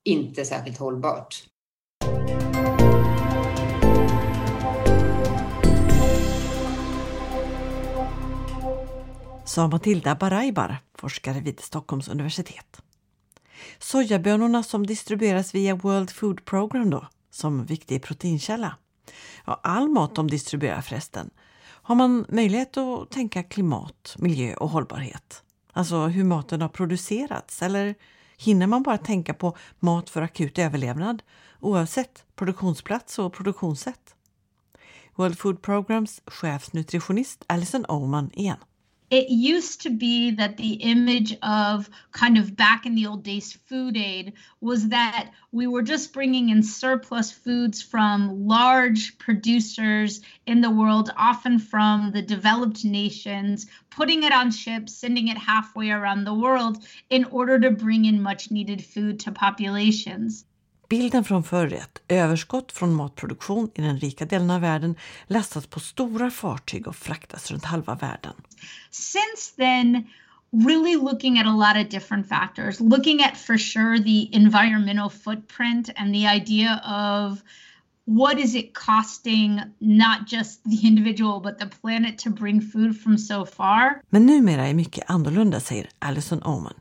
inte 0.04 0.46
särskilt 0.46 0.78
hållbart. 0.78 1.44
Sa 9.46 9.68
Matilda 9.68 10.16
Baraibar, 10.16 10.78
forskare 10.96 11.40
vid 11.40 11.60
Stockholms 11.60 12.08
universitet. 12.08 12.82
Sojabönorna 13.80 14.64
som 14.64 14.88
distribueras 14.88 15.56
via 15.56 15.76
World 15.76 16.12
Food 16.12 16.46
Program 16.46 16.90
då, 16.90 17.08
som 17.32 17.66
viktig 17.66 18.04
proteinkälla. 18.04 18.76
Ja, 19.46 19.60
all 19.64 19.90
mat 19.90 20.16
de 20.16 20.28
distribuerar 20.28 20.82
förresten. 20.82 21.30
Har 21.88 21.96
man 21.96 22.26
möjlighet 22.30 22.78
att 22.78 23.12
tänka 23.12 23.44
klimat, 23.44 24.16
miljö 24.20 24.56
och 24.56 24.70
hållbarhet? 24.70 25.44
Alltså 25.74 26.06
hur 26.08 26.24
maten 26.24 26.62
har 26.62 26.70
producerats 26.70 27.62
eller 27.62 27.96
hinner 28.38 28.68
man 28.68 28.84
bara 28.84 28.98
tänka 28.98 29.34
på 29.34 29.58
mat 29.80 30.10
för 30.10 30.22
akut 30.22 30.60
överlevnad 30.60 31.24
oavsett 31.60 32.24
produktionsplats 32.36 33.20
och 33.20 33.34
produktionssätt? 33.34 34.16
World 35.16 35.38
Food 35.38 35.62
Programs 35.62 36.22
chefsnutritionist 36.26 37.44
Alison 37.48 37.86
Oman 37.86 38.32
igen. 38.34 38.58
It 39.12 39.30
used 39.30 39.82
to 39.82 39.90
be 39.90 40.32
that 40.32 40.58
the 40.58 40.74
image 40.74 41.38
of 41.44 41.90
kind 42.12 42.38
of 42.38 42.56
back 42.56 42.86
in 42.86 42.96
the 42.96 43.06
old 43.06 43.24
days 43.24 43.54
food 43.54 43.96
aid 43.96 44.34
was 44.62 44.90
that 44.90 45.32
we 45.52 45.68
were 45.68 45.84
just 45.84 46.12
bringing 46.12 46.50
in 46.50 46.64
surplus 46.64 47.32
foods 47.32 47.82
from 47.82 48.48
large 48.48 49.18
producers 49.20 50.22
in 50.48 50.62
the 50.62 50.72
world, 50.72 51.12
often 51.18 51.60
from 51.60 52.12
the 52.12 52.22
developed 52.22 52.84
nations, 52.84 53.68
putting 53.90 54.24
it 54.24 54.34
on 54.34 54.50
ships, 54.52 54.96
sending 54.96 55.28
it 55.28 55.38
halfway 55.38 55.92
around 55.92 56.24
the 56.24 56.34
world 56.34 56.84
in 57.10 57.26
order 57.26 57.60
to 57.60 57.72
bring 57.72 58.06
in 58.06 58.22
much 58.22 58.50
needed 58.50 58.84
food 58.84 59.20
to 59.20 59.32
populations. 59.32 60.46
Bilden 60.90 61.24
från 61.24 61.44
förr 61.44 61.74
är 61.74 61.82
att 61.82 62.02
överskott 62.08 62.72
från 62.72 62.94
matproduktion 62.94 63.70
i 63.76 63.82
den 63.82 63.98
rika 63.98 64.26
delen 64.26 64.52
av 64.52 64.62
världen 64.62 64.96
lastas 65.28 65.68
på 65.68 65.80
stora 65.80 66.32
fartyg 66.32 66.88
och 66.88 66.96
fraktas 66.96 67.52
runt 67.52 67.66
halva 67.66 67.96
världen. 67.96 68.34
Since 68.92 69.56
then, 69.58 70.08
really 70.52 70.96
looking 70.96 71.40
at 71.40 71.48
a 71.48 71.56
lot 71.56 71.86
of 71.86 71.92
different 71.92 72.28
factors, 72.28 72.80
looking 72.80 73.24
at 73.24 73.38
for 73.38 73.58
sure 73.58 73.98
the 74.04 74.30
environmental 74.32 75.10
footprint 75.10 75.90
and 75.96 76.14
the 76.14 76.28
idea 76.28 76.82
of 76.86 77.40
what 78.06 78.40
is 78.40 78.56
it 78.56 78.74
costing 78.74 79.62
not 79.80 80.28
just 80.28 80.64
the 80.64 80.88
individual 80.88 81.42
but 81.42 81.60
the 81.60 81.70
planet 81.82 82.18
to 82.18 82.30
bring 82.30 82.62
food 82.62 83.02
from 83.02 83.18
so 83.18 83.46
far. 83.46 84.02
Men 84.10 84.26
numera 84.26 84.68
är 84.68 84.74
mycket 84.74 85.10
annorlunda, 85.10 85.60
säger 85.60 85.90
Alison 86.00 86.44
Oman. 86.44 86.74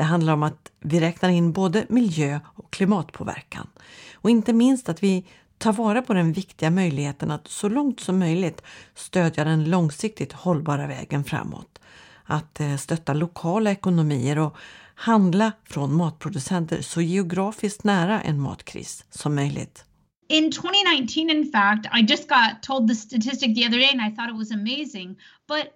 Det 0.00 0.04
handlar 0.04 0.32
om 0.32 0.42
att 0.42 0.72
vi 0.80 1.00
räknar 1.00 1.28
in 1.28 1.52
både 1.52 1.86
miljö 1.88 2.40
och 2.46 2.70
klimatpåverkan. 2.70 3.66
Och 4.14 4.30
inte 4.30 4.52
minst 4.52 4.88
att 4.88 5.02
vi 5.02 5.26
tar 5.58 5.72
vara 5.72 6.02
på 6.02 6.14
den 6.14 6.32
viktiga 6.32 6.70
möjligheten 6.70 7.30
att 7.30 7.48
så 7.48 7.68
långt 7.68 8.00
som 8.00 8.18
möjligt 8.18 8.62
stödja 8.94 9.44
den 9.44 9.64
långsiktigt 9.70 10.32
hållbara 10.32 10.86
vägen 10.86 11.24
framåt. 11.24 11.78
Att 12.24 12.60
eh, 12.60 12.76
stötta 12.76 13.12
lokala 13.12 13.70
ekonomier 13.70 14.38
och 14.38 14.56
handla 14.94 15.52
från 15.64 15.96
matproducenter 15.96 16.82
så 16.82 17.00
geografiskt 17.00 17.84
nära 17.84 18.20
en 18.20 18.40
matkris 18.40 19.04
som 19.10 19.34
möjligt. 19.34 19.84
in 20.28 20.52
2019 20.52 21.30
in 21.30 21.52
fact 21.52 21.86
i 21.98 22.00
just 22.08 22.28
got 22.28 22.62
told 22.62 22.88
the 22.88 22.94
statistic 22.94 23.54
the 23.56 23.66
other 23.66 23.78
day 23.78 23.90
and 23.92 24.12
i 24.12 24.16
thought 24.16 24.30
it 24.30 24.36
was 24.36 24.52
amazing 24.52 25.16
but 25.48 25.66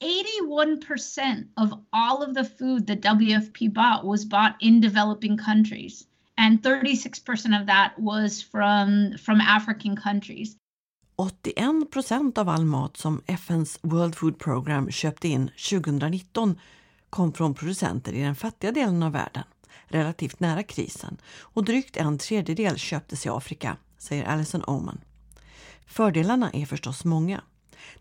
81% 0.00 1.48
of 1.56 1.72
all 1.92 2.22
of 2.22 2.34
the 2.34 2.44
food 2.44 2.86
that 2.86 3.00
WFP 3.00 3.72
bought 3.72 4.04
was 4.04 4.24
bought 4.24 4.56
in 4.60 4.80
developing 4.80 5.38
countries. 5.38 6.06
And 6.36 6.62
36% 6.62 7.60
of 7.60 7.66
that 7.66 7.94
was 7.98 8.42
from, 8.42 9.18
from 9.18 9.40
African 9.40 9.96
countries. 9.96 10.56
81% 11.18 12.38
av 12.38 12.48
all 12.48 12.64
mat 12.64 12.96
som 12.96 13.22
FNs 13.26 13.78
World 13.82 14.14
Food 14.14 14.38
Program 14.38 14.90
köpte 14.90 15.28
in 15.28 15.50
2019 15.70 16.60
kom 17.10 17.32
från 17.32 17.54
producenter 17.54 18.12
i 18.12 18.22
den 18.22 18.34
fattiga 18.34 18.72
delen 18.72 19.02
av 19.02 19.12
världen, 19.12 19.44
relativt 19.86 20.40
nära 20.40 20.62
krisen. 20.62 21.16
Och 21.40 21.64
drygt 21.64 21.96
en 21.96 22.18
tredjedel 22.18 22.76
köptes 22.76 23.26
i 23.26 23.28
Afrika, 23.28 23.76
säger 23.98 24.24
Alison 24.24 24.64
Oman. 24.66 25.00
Fördelarna 25.86 26.50
är 26.50 26.66
förstås 26.66 27.04
många. 27.04 27.42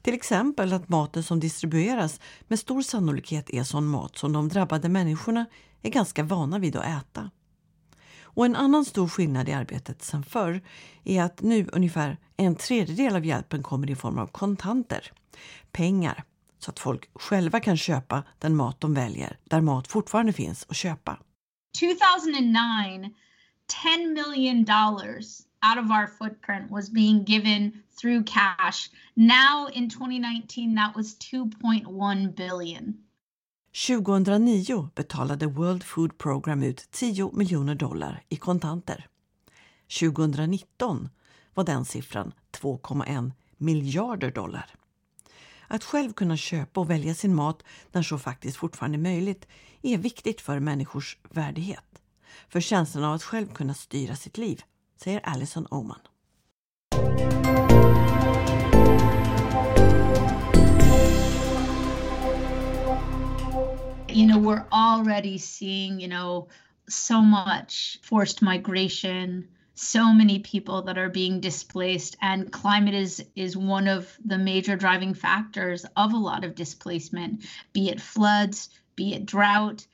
Till 0.02 0.14
exempel 0.14 0.74
att 0.74 0.90
maten 0.90 1.24
som 1.24 1.40
distribueras 1.40 2.20
med 2.48 2.60
stor 2.60 2.82
sannolikhet 2.82 3.50
är 3.50 3.64
sån 3.64 3.88
mat 3.88 4.18
som 4.18 4.34
de 4.34 4.50
drabbade 4.50 4.90
människorna 4.90 5.46
är 5.82 5.90
ganska 5.90 6.24
vana 6.24 6.60
vid 6.60 6.76
att 6.76 6.86
äta. 6.86 7.32
Och 8.22 8.46
en 8.46 8.56
annan 8.56 8.86
stor 8.86 9.08
skillnad 9.08 9.50
i 9.50 9.54
arbetet 9.54 10.04
sen 10.04 10.24
förr 10.24 10.62
är 11.04 11.24
att 11.24 11.42
nu 11.42 11.70
ungefär 11.74 12.18
en 12.38 12.56
tredjedel 12.56 13.16
av 13.16 13.26
hjälpen 13.26 13.64
kommer 13.64 13.90
i 13.90 13.96
form 13.96 14.18
av 14.18 14.28
kontanter, 14.28 15.12
pengar, 15.72 16.24
så 16.60 16.72
att 16.72 16.80
folk 16.80 17.10
själva 17.14 17.60
kan 17.60 17.78
köpa 17.78 18.24
den 18.40 18.56
mat 18.56 18.82
de 18.82 18.94
väljer, 18.94 19.40
där 19.44 19.62
mat 19.62 19.88
fortfarande 19.88 20.34
finns 20.34 20.66
att 20.70 20.76
köpa. 20.76 21.20
2009, 21.80 23.12
10 23.84 24.08
million 24.08 24.66
dollars 24.66 25.48
out 25.62 25.86
of 25.86 25.92
our 25.92 26.08
footprint 26.08 26.72
was 26.72 26.90
being 26.90 27.24
given 27.24 27.84
through 28.02 28.24
cash. 28.26 28.90
Now 29.14 29.68
in 29.74 29.90
2019 29.90 30.76
that 30.76 30.96
was 30.96 31.16
2.1 31.16 32.36
billion. 32.36 32.94
2009 33.88 34.90
betalade 34.96 35.46
World 35.46 35.84
Food 35.84 36.18
Program 36.18 36.64
ut 36.64 36.92
10 36.92 37.32
miljoner 37.34 37.76
dollar 37.76 38.24
i 38.30 38.36
kontanter. 38.36 39.08
2019 40.00 41.10
var 41.54 41.64
den 41.64 41.86
siffran 41.86 42.34
2,1 42.52 43.32
miljarder 43.58 44.32
dollar. 44.32 44.76
Att 45.68 45.84
själv 45.84 46.14
kunna 46.14 46.38
köpa 46.38 46.82
och 46.82 46.90
välja 46.90 47.16
sin 47.16 47.36
mat 47.36 47.64
när 47.92 48.04
så 48.04 48.18
faktiskt 48.18 48.58
fortfarande 48.58 48.98
är 48.98 49.00
möjligt 49.00 49.48
är 49.82 49.98
viktigt 49.98 50.42
för 50.42 50.60
människors 50.60 51.18
värdighet. 51.30 52.02
För 52.50 52.60
känslan 52.60 53.04
av 53.04 53.14
att 53.14 53.24
själv 53.24 53.48
kunna 53.48 53.74
styra 53.74 54.16
sitt 54.16 54.38
liv, 54.38 54.62
säger 54.96 55.20
Alison 55.24 55.68
Oman. 55.70 56.00
You 64.18 64.26
know, 64.26 64.40
we're 64.40 64.66
already 64.72 65.38
seeing, 65.38 66.00
you 66.00 66.08
know, 66.08 66.48
so 66.90 67.22
much 67.22 68.00
forced 68.02 68.42
migration, 68.42 69.48
so 69.76 70.12
many 70.12 70.40
people 70.40 70.82
that 70.82 70.98
are 70.98 71.10
being 71.10 71.40
displaced 71.40 72.18
and 72.20 72.52
climate 72.52 72.96
is 72.96 73.24
is 73.36 73.56
one 73.56 73.88
of 73.88 74.18
the 74.26 74.40
major 74.40 74.76
driving 74.76 75.14
factors 75.14 75.86
of 75.96 76.14
a 76.14 76.18
lot 76.18 76.44
of 76.44 76.56
displacement 76.56 77.46
be 77.74 77.90
it 77.90 78.02
floods 78.02 78.70
be 78.96 79.14
it 79.14 79.28
drought 79.28 79.86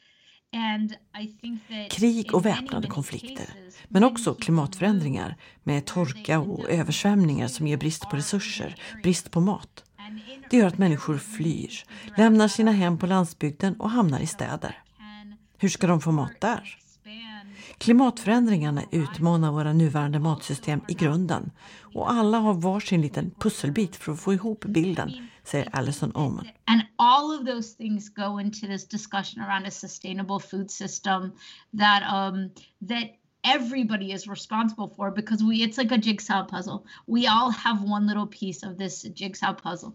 And 0.53 0.97
I 1.15 1.27
think 1.41 1.67
that 1.67 1.89
Krig 1.89 2.33
och 2.33 2.45
väpnade 2.45 2.87
konflikter, 2.87 3.45
men 3.87 4.03
också 4.03 4.33
klimatförändringar 4.33 5.35
med 5.63 5.85
torka 5.85 6.39
och 6.39 6.69
översvämningar 6.69 7.47
som 7.47 7.67
ger 7.67 7.77
brist 7.77 8.09
på 8.09 8.15
resurser, 8.15 8.75
brist 9.03 9.31
på 9.31 9.41
mat. 9.41 9.83
Det 10.49 10.57
gör 10.57 10.67
att 10.67 10.77
människor 10.77 11.17
flyr, 11.17 11.83
lämnar 12.17 12.47
sina 12.47 12.71
hem 12.71 12.97
på 12.97 13.07
landsbygden 13.07 13.75
och 13.79 13.89
hamnar 13.89 14.19
i 14.19 14.27
städer. 14.27 14.83
Hur 15.57 15.69
ska 15.69 15.87
de 15.87 16.01
få 16.01 16.11
mat 16.11 16.41
där? 16.41 16.77
Klimatförändringarna 17.77 18.83
utmanar 18.91 19.51
våra 19.51 19.73
nuvarande 19.73 20.19
matsystem 20.19 20.81
i 20.87 20.93
grunden 20.93 21.51
och 21.93 22.11
alla 22.11 22.37
har 22.37 22.53
varsin 22.53 23.01
liten 23.01 23.31
pusselbit 23.31 23.95
för 23.95 24.11
att 24.11 24.19
få 24.19 24.33
ihop 24.33 24.65
bilden, 24.65 25.27
säger 25.43 25.75
Alison 25.75 26.11
Oman. 26.15 26.47
And 26.65 26.81
all 26.95 27.39
of 27.39 27.45
those 27.45 27.77
things 27.77 28.09
go 28.09 28.39
into 28.39 28.67
this 28.67 28.87
discussion 28.87 29.43
around 29.43 29.67
a 29.67 29.71
sustainable 29.71 30.39
food 30.39 30.71
system 30.71 31.31
that 31.79 32.03
um, 32.13 32.49
that 32.87 33.07
everybody 33.43 34.11
is 34.11 34.27
responsible 34.27 34.87
for 34.87 35.11
because 35.11 35.43
we 35.43 35.63
it's 35.63 35.77
like 35.77 35.91
a 35.91 35.97
jigsaw 35.97 36.45
puzzle. 36.45 36.85
We 37.07 37.27
all 37.27 37.51
have 37.51 37.83
one 37.83 38.07
little 38.07 38.27
piece 38.27 38.63
of 38.63 38.77
this 38.77 39.03
jigsaw 39.03 39.53
puzzle. 39.53 39.93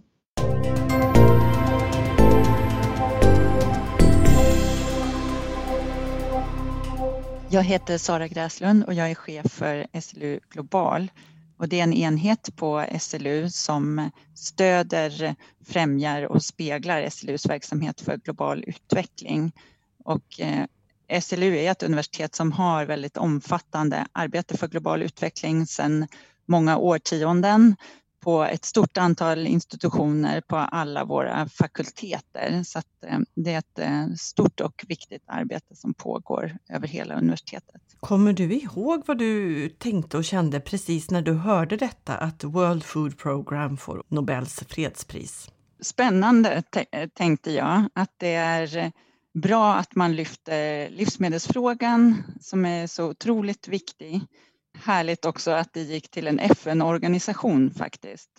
Jag 7.51 7.63
heter 7.63 7.99
Sara 7.99 8.29
Gräslund 8.29 8.85
och 8.85 8.95
jag 8.95 9.11
är 9.11 9.15
chef 9.15 9.47
för 9.53 9.87
SLU 10.01 10.41
Global. 10.51 11.11
Och 11.57 11.69
det 11.69 11.81
är 11.81 11.85
en 11.85 11.93
enhet 11.93 12.57
på 12.57 12.87
SLU 13.01 13.51
som 13.51 14.11
stöder, 14.35 15.35
främjar 15.65 16.23
och 16.23 16.43
speglar 16.43 17.09
SLUs 17.11 17.47
verksamhet 17.47 18.01
för 18.01 18.17
global 18.17 18.65
utveckling. 18.67 19.53
Och 20.05 20.41
eh, 20.41 20.65
SLU 21.23 21.57
är 21.57 21.71
ett 21.71 21.83
universitet 21.83 22.35
som 22.35 22.53
har 22.53 22.87
väldigt 22.87 23.17
omfattande 23.17 24.07
arbete 24.13 24.57
för 24.57 24.69
global 24.69 25.03
utveckling 25.03 25.67
sedan 25.67 26.07
många 26.47 26.77
årtionden 26.77 27.77
på 28.21 28.45
ett 28.45 28.65
stort 28.65 28.99
antal 28.99 29.47
institutioner 29.47 30.41
på 30.41 30.57
alla 30.57 31.05
våra 31.05 31.49
fakulteter. 31.49 32.63
Så 32.65 32.79
eh, 32.79 33.19
det 33.35 33.53
är 33.53 33.59
ett 33.59 33.79
eh, 33.79 34.07
stort 34.19 34.61
och 34.61 34.85
viktigt 34.89 35.23
arbete 35.27 35.77
som 35.77 35.95
pågår 35.95 36.59
över 36.69 36.89
hela 36.89 37.15
universitetet. 37.15 37.83
Kommer 38.01 38.33
du 38.33 38.53
ihåg 38.53 39.03
vad 39.07 39.19
du 39.19 39.69
tänkte 39.69 40.17
och 40.17 40.25
kände 40.25 40.61
precis 40.61 41.11
när 41.11 41.23
du 41.23 41.33
hörde 41.33 41.77
detta 41.77 42.17
att 42.17 42.45
World 42.45 42.85
Food 42.85 43.19
Program 43.19 43.77
får 43.77 44.03
Nobels 44.09 44.65
fredspris? 44.69 45.51
Spännande 45.81 46.63
tänkte 47.15 47.53
jag, 47.53 47.89
att 47.95 48.13
det 48.17 48.35
är 48.35 48.93
bra 49.35 49.75
att 49.75 49.95
man 49.95 50.17
lyfter 50.17 50.91
livsmedelsfrågan 50.91 52.23
som 52.41 52.65
är 52.65 52.87
så 52.87 53.11
otroligt 53.11 53.69
viktig 53.69 54.21
härligt 54.79 55.25
också 55.25 55.51
att 55.51 55.73
det 55.73 55.83
gick 55.83 56.11
till 56.11 56.27
en 56.27 56.39
FN-organisation 56.39 57.71
faktiskt. 57.71 58.31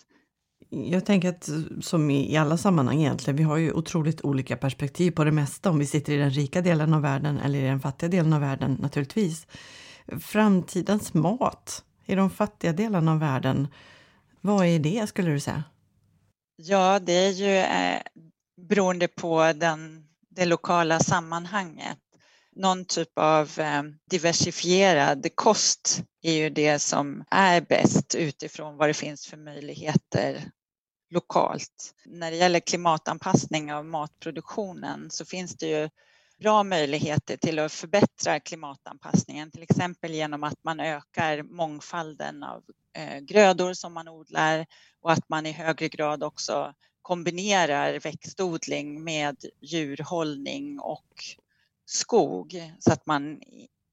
Jag 0.68 1.06
tänker 1.06 1.28
att 1.28 1.48
som 1.80 2.10
i 2.10 2.36
alla 2.36 2.56
sammanhang 2.56 3.00
egentligen, 3.00 3.36
vi 3.36 3.42
har 3.42 3.56
ju 3.56 3.72
otroligt 3.72 4.20
olika 4.20 4.56
perspektiv 4.56 5.10
på 5.10 5.24
det 5.24 5.32
mesta 5.32 5.70
om 5.70 5.78
vi 5.78 5.86
sitter 5.86 6.12
i 6.12 6.16
den 6.16 6.30
rika 6.30 6.60
delen 6.62 6.94
av 6.94 7.02
världen 7.02 7.38
eller 7.38 7.58
i 7.58 7.62
den 7.62 7.80
fattiga 7.80 8.08
delen 8.08 8.32
av 8.32 8.40
världen 8.40 8.78
naturligtvis. 8.80 9.46
Framtidens 10.20 11.14
mat 11.14 11.84
i 12.06 12.14
de 12.14 12.30
fattiga 12.30 12.72
delarna 12.72 13.12
av 13.12 13.18
världen, 13.18 13.68
vad 14.40 14.66
är 14.66 14.78
det 14.78 15.08
skulle 15.08 15.30
du 15.30 15.40
säga? 15.40 15.64
Ja, 16.56 16.98
det 16.98 17.12
är 17.12 17.30
ju 17.30 17.56
eh, 17.56 18.00
beroende 18.68 19.08
på 19.08 19.52
den, 19.52 20.04
det 20.40 20.46
lokala 20.46 21.00
sammanhanget 21.00 21.98
någon 22.56 22.84
typ 22.84 23.18
av 23.18 23.58
eh, 23.58 23.82
diversifierad 24.10 25.26
kost 25.34 26.02
är 26.22 26.32
ju 26.32 26.50
det 26.50 26.78
som 26.78 27.24
är 27.30 27.60
bäst 27.60 28.14
utifrån 28.14 28.76
vad 28.76 28.88
det 28.88 28.94
finns 28.94 29.26
för 29.26 29.36
möjligheter 29.36 30.50
lokalt. 31.10 31.94
När 32.04 32.30
det 32.30 32.36
gäller 32.36 32.60
klimatanpassning 32.60 33.72
av 33.72 33.84
matproduktionen 33.84 35.10
så 35.10 35.24
finns 35.24 35.56
det 35.56 35.66
ju 35.66 35.88
bra 36.38 36.62
möjligheter 36.62 37.36
till 37.36 37.58
att 37.58 37.72
förbättra 37.72 38.40
klimatanpassningen, 38.40 39.50
till 39.50 39.62
exempel 39.62 40.10
genom 40.10 40.44
att 40.44 40.64
man 40.64 40.80
ökar 40.80 41.42
mångfalden 41.42 42.42
av 42.42 42.62
eh, 42.96 43.18
grödor 43.18 43.72
som 43.72 43.92
man 43.92 44.08
odlar 44.08 44.66
och 45.00 45.12
att 45.12 45.28
man 45.28 45.46
i 45.46 45.52
högre 45.52 45.88
grad 45.88 46.22
också 46.22 46.74
kombinerar 47.02 48.00
växtodling 48.00 49.04
med 49.04 49.36
djurhållning 49.60 50.80
och 50.80 51.06
skog 51.86 52.72
så 52.78 52.92
att 52.92 53.06
man 53.06 53.40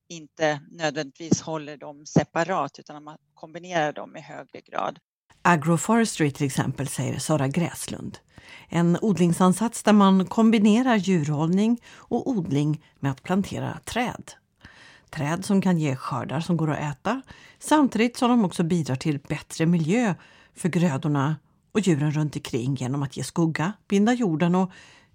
inte 0.10 0.62
nödvändigtvis 0.72 1.42
håller 1.42 1.78
dem 1.78 2.06
separat 2.06 2.80
utan 2.80 3.04
man 3.04 3.18
kombinerar 3.34 3.94
dem 3.94 4.18
i 4.18 4.22
högre 4.22 4.62
grad. 4.62 5.00
Agroforestry 5.42 6.32
till 6.32 6.46
exempel, 6.46 6.88
säger 6.88 7.20
Sara 7.20 7.48
Gräslund. 7.48 8.18
En 8.70 8.98
odlingsansats 9.02 9.84
där 9.84 9.94
man 9.94 10.26
kombinerar 10.26 10.96
djurhållning 10.96 11.82
och 11.90 12.30
odling 12.30 12.86
med 13.00 13.12
att 13.12 13.24
plantera 13.24 13.80
träd. 13.86 14.32
Träd 15.10 15.46
som 15.46 15.62
kan 15.62 15.78
ge 15.78 15.96
skördar 15.96 16.40
som 16.40 16.58
går 16.58 16.72
att 16.72 16.98
äta 16.98 17.22
samtidigt 17.60 18.18
som 18.18 18.30
de 18.30 18.46
också 18.46 18.64
bidrar 18.64 18.96
till 18.96 19.20
bättre 19.20 19.66
miljö 19.66 20.16
för 20.56 20.70
grödorna 20.70 21.36
och 21.72 21.80
djuren 21.80 22.12
runt 22.12 22.36
omkring 22.36 22.76
genom 22.76 23.04
att 23.04 23.18
ge 23.18 23.24
skugga, 23.24 23.74
binda 23.88 24.14
jorden 24.14 24.56
och 24.56 24.72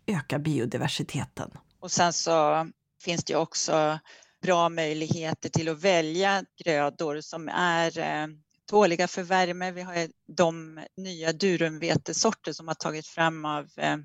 öka 0.07 0.39
biodiversiteten. 0.39 1.51
Och 1.81 1.91
sen 1.91 2.13
så 2.13 2.67
finns 3.05 3.25
det 3.25 3.37
också 3.37 3.99
bra 4.43 4.69
möjligheter 4.69 5.49
till 5.49 5.69
att 5.69 5.81
välja 5.81 6.45
grödor 6.65 7.21
som 7.21 7.49
är 7.49 7.99
eh, 7.99 8.27
tåliga 8.71 9.09
för 9.09 9.23
värme. 9.23 9.71
Vi 9.71 9.83
har 9.83 10.09
de 10.37 10.81
nya 10.97 11.33
durumvetesorter 11.33 12.53
som 12.53 12.69
har 12.69 12.75
tagits 12.75 13.09
fram 13.09 13.45
av 13.45 13.69
eh, 13.77 13.97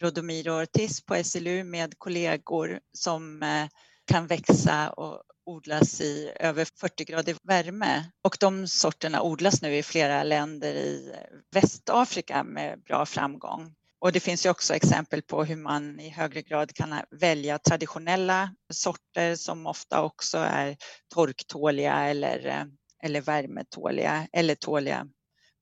Rodomiro 0.00 0.62
Ortiz 0.62 1.04
på 1.04 1.24
SLU 1.24 1.64
med 1.64 1.98
kollegor 1.98 2.80
som 2.92 3.42
eh, 3.42 3.68
kan 4.04 4.26
växa 4.26 4.90
och 4.90 5.22
odlas 5.44 6.00
i 6.00 6.32
över 6.40 6.66
40 6.76 7.04
grader 7.04 7.36
värme. 7.42 8.04
Och 8.22 8.36
de 8.40 8.68
sorterna 8.68 9.22
odlas 9.22 9.62
nu 9.62 9.76
i 9.76 9.82
flera 9.82 10.22
länder 10.22 10.74
i 10.74 11.10
eh, 11.14 11.38
Västafrika 11.50 12.44
med 12.44 12.82
bra 12.82 13.06
framgång. 13.06 13.74
Och 13.98 14.12
det 14.12 14.20
finns 14.20 14.46
ju 14.46 14.50
också 14.50 14.74
exempel 14.74 15.22
på 15.22 15.44
hur 15.44 15.56
man 15.56 16.00
i 16.00 16.08
högre 16.08 16.42
grad 16.42 16.74
kan 16.74 16.94
välja 17.10 17.58
traditionella 17.58 18.54
sorter 18.72 19.34
som 19.34 19.66
ofta 19.66 20.02
också 20.02 20.38
är 20.38 20.76
torktåliga 21.14 21.94
eller, 21.94 22.46
eh, 22.46 22.64
eller 23.02 23.20
värmetåliga 23.20 24.28
eller 24.32 24.54
tåliga 24.54 25.06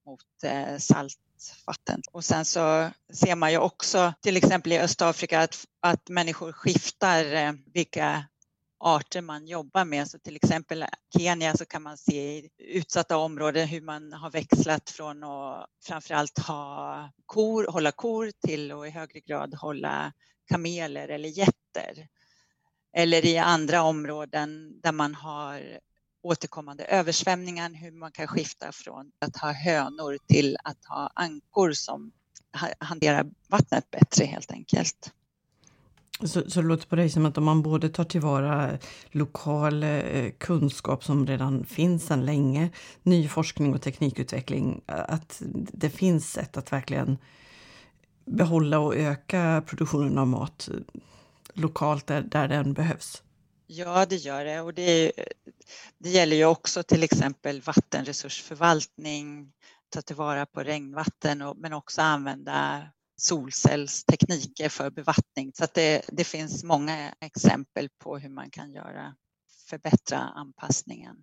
mot 0.06 0.20
salt 0.78 1.18
saltvatten. 1.40 2.02
Och 2.12 2.24
sen 2.24 2.44
så 2.44 2.90
ser 3.12 3.34
man 3.34 3.52
ju 3.52 3.58
också 3.58 4.12
till 4.20 4.36
exempel 4.36 4.72
i 4.72 4.78
Östafrika 4.78 5.40
att, 5.40 5.64
att 5.80 6.08
människor 6.08 6.52
skiftar 6.52 7.56
vilka 7.72 8.24
arter 8.80 9.20
man 9.20 9.46
jobbar 9.46 9.84
med. 9.84 10.08
Så 10.08 10.18
till 10.18 10.36
exempel 10.36 10.84
Kenya 11.18 11.56
så 11.56 11.66
kan 11.66 11.82
man 11.82 11.98
se 11.98 12.38
i 12.38 12.50
utsatta 12.58 13.16
områden 13.16 13.68
hur 13.68 13.80
man 13.80 14.12
har 14.12 14.30
växlat 14.30 14.90
från 14.90 15.24
att 15.24 15.66
framförallt 15.84 16.38
ha 16.38 17.10
kor, 17.26 17.66
hålla 17.66 17.92
kor 17.92 18.30
till 18.46 18.72
att 18.72 18.86
i 18.86 18.90
högre 18.90 19.20
grad 19.20 19.54
hålla 19.54 20.12
kameler 20.48 21.08
eller 21.08 21.28
getter. 21.28 22.08
Eller 22.96 23.26
i 23.26 23.38
andra 23.38 23.82
områden 23.82 24.80
där 24.80 24.92
man 24.92 25.14
har 25.14 25.78
återkommande 26.22 26.84
översvämningar, 26.84 27.70
hur 27.70 27.92
man 27.92 28.12
kan 28.12 28.26
skifta 28.26 28.72
från 28.72 29.12
att 29.18 29.36
ha 29.36 29.52
hönor 29.52 30.18
till 30.28 30.56
att 30.64 30.84
ha 30.84 31.10
ankor 31.14 31.72
som 31.72 32.12
hanterar 32.78 33.26
vattnet 33.48 33.90
bättre 33.90 34.24
helt 34.24 34.50
enkelt. 34.50 35.12
Så, 36.24 36.50
så 36.50 36.60
det 36.60 36.68
låter 36.68 36.86
på 36.86 36.96
dig 36.96 37.10
som 37.10 37.26
att 37.26 37.38
om 37.38 37.44
man 37.44 37.62
både 37.62 37.88
tar 37.88 38.04
tillvara 38.04 38.78
lokal 39.10 39.82
eh, 39.82 40.30
kunskap 40.38 41.04
som 41.04 41.26
redan 41.26 41.64
finns 41.64 42.06
sedan 42.06 42.26
länge, 42.26 42.70
ny 43.02 43.28
forskning 43.28 43.74
och 43.74 43.82
teknikutveckling, 43.82 44.80
att 44.86 45.42
det 45.72 45.90
finns 45.90 46.32
sätt 46.32 46.56
att 46.56 46.72
verkligen 46.72 47.18
behålla 48.24 48.78
och 48.78 48.96
öka 48.96 49.62
produktionen 49.66 50.18
av 50.18 50.26
mat 50.26 50.68
eh, 50.72 51.00
lokalt 51.54 52.06
där, 52.06 52.22
där 52.22 52.48
den 52.48 52.72
behövs? 52.72 53.22
Ja, 53.66 54.06
det 54.06 54.16
gör 54.16 54.44
det 54.44 54.60
och 54.60 54.74
det, 54.74 55.12
det 55.98 56.10
gäller 56.10 56.36
ju 56.36 56.44
också 56.44 56.82
till 56.82 57.02
exempel 57.02 57.60
vattenresursförvaltning, 57.60 59.52
ta 59.90 60.02
tillvara 60.02 60.46
på 60.46 60.62
regnvatten 60.62 61.42
och, 61.42 61.56
men 61.56 61.72
också 61.72 62.02
använda 62.02 62.82
solcellstekniker 63.20 64.68
för 64.68 64.90
bevattning. 64.90 65.52
Så 65.54 65.64
att 65.64 65.74
det, 65.74 66.02
det 66.08 66.24
finns 66.24 66.64
många 66.64 67.14
exempel 67.20 67.88
på 67.98 68.18
hur 68.18 68.28
man 68.28 68.50
kan 68.50 68.72
göra 68.72 69.14
förbättra 69.70 70.18
anpassningen. 70.18 71.16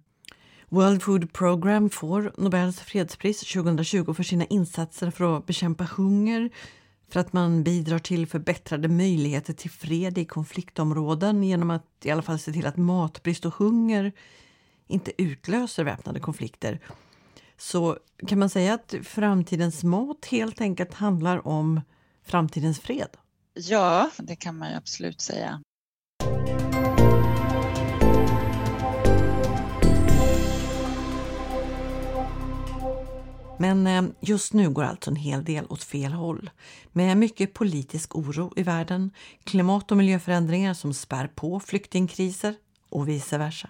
World 0.69 1.03
Food 1.03 1.33
Program 1.33 1.89
får 1.89 2.33
Nobels 2.37 2.79
fredspris 2.79 3.39
2020 3.39 4.13
för 4.13 4.23
sina 4.23 4.45
insatser 4.45 5.11
för 5.11 5.37
att 5.37 5.45
bekämpa 5.45 5.83
hunger, 5.83 6.49
för 7.09 7.19
att 7.19 7.33
man 7.33 7.63
bidrar 7.63 7.99
till 7.99 8.27
förbättrade 8.27 8.87
möjligheter 8.87 9.53
till 9.53 9.71
fred 9.71 10.17
i 10.17 10.25
konfliktområden 10.25 11.43
genom 11.43 11.71
att 11.71 11.85
i 12.03 12.11
alla 12.11 12.21
fall 12.21 12.39
se 12.39 12.51
till 12.51 12.65
att 12.65 12.77
matbrist 12.77 13.45
och 13.45 13.53
hunger 13.53 14.11
inte 14.87 15.11
utlöser 15.21 15.83
väpnade 15.83 16.19
konflikter. 16.19 16.79
Så 17.57 17.97
kan 18.27 18.39
man 18.39 18.49
säga 18.49 18.73
att 18.73 18.95
framtidens 19.03 19.83
mat 19.83 20.25
helt 20.25 20.61
enkelt 20.61 20.93
handlar 20.93 21.47
om 21.47 21.81
framtidens 22.25 22.79
fred? 22.79 23.09
Ja, 23.53 24.09
det 24.17 24.35
kan 24.35 24.57
man 24.57 24.73
absolut 24.73 25.21
säga. 25.21 25.61
Men 33.59 33.87
eh, 33.87 34.03
just 34.19 34.53
nu 34.53 34.69
går 34.69 34.83
alltså 34.83 35.09
en 35.09 35.15
hel 35.15 35.43
del 35.43 35.65
åt 35.69 35.83
fel 35.83 36.13
håll. 36.13 36.49
Med 36.91 37.17
mycket 37.17 37.53
politisk 37.53 38.15
oro 38.15 38.53
i 38.55 38.63
världen, 38.63 39.11
klimat 39.43 39.91
och 39.91 39.97
miljöförändringar 39.97 40.73
som 40.73 40.93
spär 40.93 41.27
på 41.27 41.59
flyktingkriser 41.59 42.55
och 42.89 43.07
vice 43.07 43.37
versa. 43.37 43.69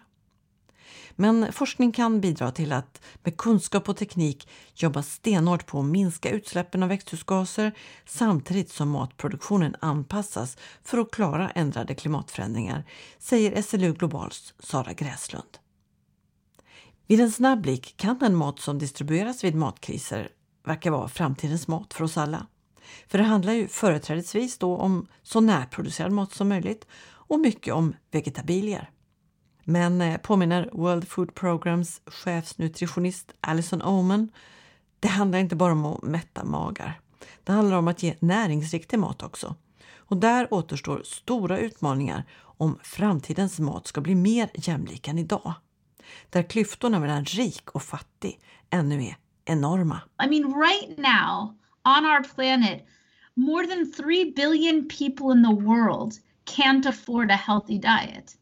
Men 1.19 1.53
forskning 1.53 1.91
kan 1.91 2.21
bidra 2.21 2.51
till 2.51 2.71
att 2.71 3.01
med 3.23 3.37
kunskap 3.37 3.89
och 3.89 3.97
teknik 3.97 4.49
jobba 4.75 5.03
stenhårt 5.03 5.65
på 5.65 5.79
att 5.79 5.85
minska 5.85 6.29
utsläppen 6.29 6.83
av 6.83 6.89
växthusgaser 6.89 7.71
samtidigt 8.05 8.71
som 8.71 8.89
matproduktionen 8.89 9.75
anpassas 9.79 10.57
för 10.83 10.97
att 10.97 11.11
klara 11.11 11.49
ändrade 11.49 11.95
klimatförändringar, 11.95 12.83
säger 13.19 13.61
SLU 13.61 13.93
Globals 13.93 14.53
Sara 14.59 14.93
Gräslund. 14.93 15.57
Vid 17.07 17.19
en 17.19 17.31
snabb 17.31 17.61
blick 17.61 17.97
kan 17.97 18.17
den 18.19 18.35
mat 18.35 18.59
som 18.59 18.79
distribueras 18.79 19.43
vid 19.43 19.55
matkriser 19.55 20.29
verka 20.65 20.91
vara 20.91 21.07
framtidens 21.07 21.67
mat 21.67 21.93
för 21.93 22.03
oss 22.03 22.17
alla. 22.17 22.47
För 23.07 23.17
det 23.17 23.23
handlar 23.23 23.53
ju 23.53 23.67
företrädesvis 23.67 24.57
då 24.57 24.77
om 24.77 25.07
så 25.23 25.39
närproducerad 25.39 26.11
mat 26.11 26.33
som 26.33 26.49
möjligt 26.49 26.87
och 27.03 27.39
mycket 27.39 27.73
om 27.73 27.95
vegetabilier. 28.11 28.89
Men 29.69 30.01
eh, 30.01 30.17
påminner 30.17 30.69
World 30.73 31.07
Food 31.07 31.35
Programs 31.35 32.01
chefsnutritionist 32.05 33.33
Alison 33.41 33.81
Oman, 33.81 34.29
det 34.99 35.07
handlar 35.07 35.39
inte 35.39 35.55
bara 35.55 35.71
om 35.71 35.85
att 35.85 36.03
mätta 36.03 36.43
magar. 36.43 36.99
Det 37.43 37.51
handlar 37.51 37.77
om 37.77 37.87
att 37.87 38.03
ge 38.03 38.15
näringsriktig 38.19 38.99
mat 38.99 39.23
också. 39.23 39.55
Och 39.97 40.17
där 40.17 40.53
återstår 40.53 41.01
stora 41.05 41.59
utmaningar 41.59 42.23
om 42.39 42.79
framtidens 42.83 43.59
mat 43.59 43.87
ska 43.87 44.01
bli 44.01 44.15
mer 44.15 44.49
jämlik 44.53 45.07
än 45.07 45.19
idag 45.19 45.53
där 46.29 46.43
klyftorna 46.43 46.99
mellan 46.99 47.25
rik 47.25 47.69
och 47.71 47.83
fattig 47.83 48.39
ännu 48.69 49.03
är 49.03 49.15
enorma. 49.45 50.01
I 50.23 50.29
mean 50.29 50.53
right 50.53 50.97
now 50.97 51.55
on 51.97 52.05
our 52.05 52.23
planet 52.35 52.85
more 53.35 53.67
than 53.67 53.91
3 53.91 54.33
billion 54.35 54.89
people 54.89 55.31
in 55.31 55.43
the 55.43 55.65
world 55.65 56.13
can't 56.45 56.89
afford 56.89 57.31
a 57.31 57.35
healthy 57.35 57.79
diet. 57.79 58.37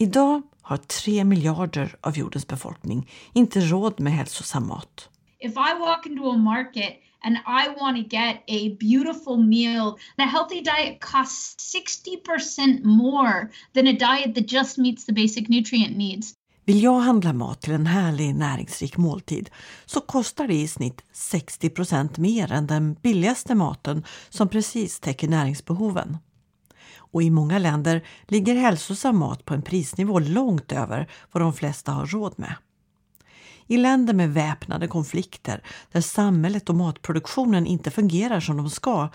Idag 0.00 0.42
har 0.62 0.76
3 0.76 1.24
miljarder 1.24 1.96
av 2.00 2.18
jordens 2.18 2.46
befolkning 2.46 3.10
inte 3.34 3.60
råd 3.60 4.00
med 4.00 4.12
hälsosam 4.12 4.66
mat. 4.68 5.08
If 5.40 5.52
I 5.52 5.78
walk 5.78 6.06
into 6.06 6.30
a 6.30 6.36
market 6.36 6.92
and 7.24 7.36
I 7.36 7.80
want 7.80 7.96
to 7.96 8.16
get 8.16 8.36
a 8.48 8.76
beautiful 8.80 9.36
meal, 9.36 9.98
a 10.18 10.22
healthy 10.22 10.60
diet 10.60 11.00
costs 11.00 11.74
60% 11.74 12.84
more 12.84 13.48
than 13.74 13.86
a 13.86 13.92
diet 13.92 14.34
that 14.34 14.52
just 14.52 14.78
meets 14.78 15.04
the 15.06 15.12
basic 15.12 15.48
nutrient 15.48 15.96
needs. 15.96 16.34
Vill 16.64 16.82
jag 16.82 17.00
handla 17.00 17.32
mat 17.32 17.60
till 17.60 17.72
en 17.72 17.86
härlig 17.86 18.34
näringsrik 18.34 18.96
måltid 18.96 19.50
så 19.86 20.00
kostar 20.00 20.46
det 20.46 20.54
i 20.54 20.68
snitt 20.68 21.02
60% 21.14 22.20
mer 22.20 22.52
än 22.52 22.66
den 22.66 22.94
billigaste 22.94 23.54
maten 23.54 24.04
som 24.28 24.48
precis 24.48 25.00
täcker 25.00 25.28
näringsbehoven. 25.28 26.16
Och 27.10 27.22
i 27.22 27.30
många 27.30 27.58
länder 27.58 28.04
ligger 28.26 28.54
hälsosam 28.54 29.18
mat 29.18 29.44
på 29.44 29.54
en 29.54 29.62
prisnivå 29.62 30.18
långt 30.18 30.72
över 30.72 31.10
vad 31.32 31.42
de 31.42 31.52
flesta 31.52 31.92
har 31.92 32.06
råd 32.06 32.34
med. 32.36 32.54
I 33.66 33.76
länder 33.76 34.14
med 34.14 34.34
väpnade 34.34 34.88
konflikter 34.88 35.62
där 35.92 36.00
samhället 36.00 36.68
och 36.68 36.74
matproduktionen 36.74 37.66
inte 37.66 37.90
fungerar 37.90 38.40
som 38.40 38.56
de 38.56 38.70
ska 38.70 39.08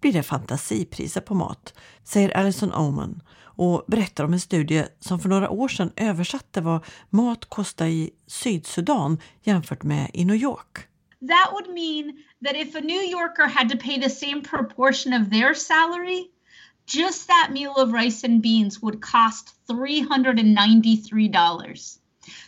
blir 0.00 0.12
det 0.12 0.22
fantasipriser 0.22 1.20
på 1.20 1.34
mat, 1.34 1.74
säger 2.04 2.36
Alison 2.36 2.72
Oman 2.72 3.22
och 3.40 3.84
berättar 3.86 4.24
om 4.24 4.32
en 4.32 4.40
studie 4.40 4.84
som 5.00 5.20
för 5.20 5.28
några 5.28 5.50
år 5.50 5.68
sedan 5.68 5.92
översatte 5.96 6.60
vad 6.60 6.84
mat 7.10 7.44
kostar 7.44 7.86
i 7.86 8.10
Sydsudan 8.26 9.18
jämfört 9.42 9.82
med 9.82 10.10
i 10.14 10.24
New 10.24 10.36
York. 10.36 10.78
That 11.20 11.52
would 11.52 11.74
mean 11.74 12.24
that 12.44 12.56
if 12.56 12.76
a 12.76 12.80
New 12.80 13.02
Yorker 13.02 13.48
had 13.48 13.70
to 13.70 13.76
pay 13.78 14.00
the 14.00 14.10
same 14.10 14.40
proportion 14.42 15.22
of 15.22 15.30
their 15.30 15.54
salary, 15.54 16.24
just 16.88 17.28
that 17.28 17.50
meal 17.52 17.74
of 17.76 17.92
rice 17.92 18.26
and 18.26 18.42
beans 18.42 18.82
would 18.82 19.00
cost 19.00 19.54
$393. 19.68 21.98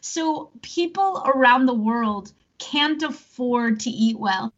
So 0.01 0.51
people 0.63 1.23
around 1.35 1.67
the 1.67 1.75
world 1.75 2.33
can't 2.73 3.03
afford 3.03 3.81
to 3.81 3.91
eat 3.91 4.19
well. 4.19 4.51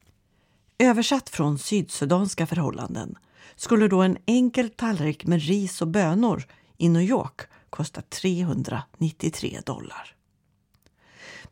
Översatt 0.78 1.30
från 1.30 1.58
sydsudanska 1.58 2.46
förhållanden 2.46 3.18
skulle 3.56 3.88
då 3.88 4.02
en 4.02 4.18
enkel 4.26 4.70
tallrik 4.70 5.26
med 5.26 5.42
ris 5.42 5.82
och 5.82 5.88
bönor 5.88 6.44
i 6.78 6.88
New 6.88 7.02
York 7.02 7.40
kosta 7.70 8.02
393 8.02 9.60
dollar. 9.66 10.14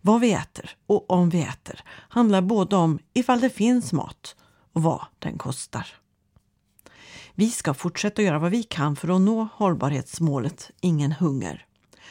Vad 0.00 0.20
vi 0.20 0.32
äter 0.32 0.70
och 0.86 1.10
om 1.10 1.30
vi 1.30 1.42
äter 1.42 1.84
handlar 2.08 2.40
både 2.40 2.76
om 2.76 2.98
ifall 3.12 3.40
det 3.40 3.50
finns 3.50 3.92
mat 3.92 4.36
och 4.72 4.82
vad 4.82 5.04
den 5.18 5.38
kostar. 5.38 5.99
Vi 7.40 7.50
ska 7.50 7.74
fortsätta 7.74 8.22
göra 8.22 8.38
vad 8.38 8.50
vi 8.50 8.62
kan 8.62 8.96
för 8.96 9.16
att 9.16 9.20
nå 9.20 9.48
hållbarhetsmålet 9.54 10.70
Ingen 10.80 11.12
hunger 11.12 11.66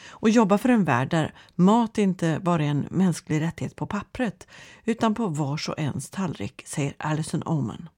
och 0.08 0.30
jobba 0.30 0.58
för 0.58 0.68
en 0.68 0.84
värld 0.84 1.10
där 1.10 1.34
mat 1.54 1.98
inte 1.98 2.40
bara 2.42 2.64
är 2.64 2.68
en 2.68 2.86
mänsklig 2.90 3.40
rättighet 3.40 3.76
på 3.76 3.86
pappret 3.86 4.46
utan 4.84 5.14
på 5.14 5.26
vars 5.26 5.68
och 5.68 5.78
ens 5.78 6.10
tallrik, 6.10 6.62
säger 6.66 6.94
Alison 6.98 7.42
Oman. 7.46 7.88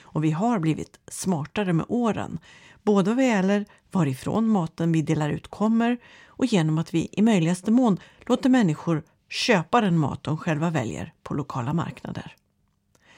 Och 0.00 0.24
vi 0.24 0.30
har 0.30 0.58
blivit 0.58 1.00
smartare 1.08 1.72
med 1.72 1.86
åren, 1.88 2.38
både 2.82 3.14
vad 3.14 3.24
gäller 3.24 3.66
varifrån 3.90 4.48
maten 4.48 4.92
vi 4.92 5.02
delar 5.02 5.30
ut 5.30 5.48
kommer 5.48 5.98
och 6.26 6.46
genom 6.46 6.78
att 6.78 6.94
vi 6.94 7.08
i 7.12 7.22
möjligaste 7.22 7.70
mån 7.70 8.00
låter 8.26 8.50
människor 8.50 9.02
köpa 9.28 9.80
den 9.80 9.98
mat 9.98 10.22
de 10.22 10.36
själva 10.36 10.70
väljer 10.70 11.12
på 11.22 11.34
lokala 11.34 11.72
marknader. 11.72 12.36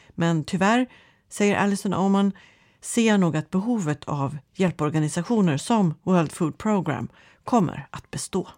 Men 0.09 0.45
tyvärr, 0.45 0.87
säger 1.29 1.57
Alison 1.57 1.95
Oman, 1.95 2.33
ser 2.81 3.07
jag 3.07 3.21
nog 3.21 3.37
att 3.37 3.51
behovet 3.51 4.05
av 4.05 4.39
hjälporganisationer 4.55 5.57
som 5.57 5.95
World 6.03 6.33
Food 6.33 6.59
Program 6.59 7.09
kommer 7.45 7.87
att 7.91 8.11
bestå. 8.11 8.49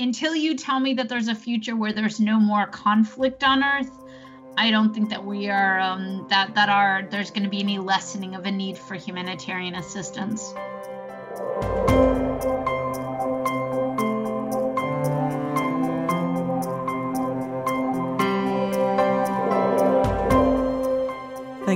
Until 0.00 0.34
you 0.36 0.56
tell 0.56 0.80
me 0.80 0.94
that 0.94 1.08
there's 1.08 1.32
a 1.32 1.34
future 1.34 1.74
where 1.74 1.92
there's 1.92 2.20
no 2.20 2.40
more 2.40 2.66
conflict 2.66 3.42
on 3.42 3.62
earth, 3.64 3.92
I 4.56 4.70
don't 4.70 4.94
think 4.94 5.10
that 5.10 5.24
we 5.24 5.50
are 5.50 5.80
um, 5.80 6.26
that 6.30 6.54
that 6.54 6.68
are 6.68 7.08
there's 7.10 7.30
going 7.30 7.44
to 7.44 7.50
be 7.50 7.60
any 7.60 7.78
lessening 7.78 8.36
of 8.36 8.46
a 8.46 8.50
need 8.50 8.78
for 8.78 8.94
humanitarian 8.94 9.74
assistance. 9.74 10.54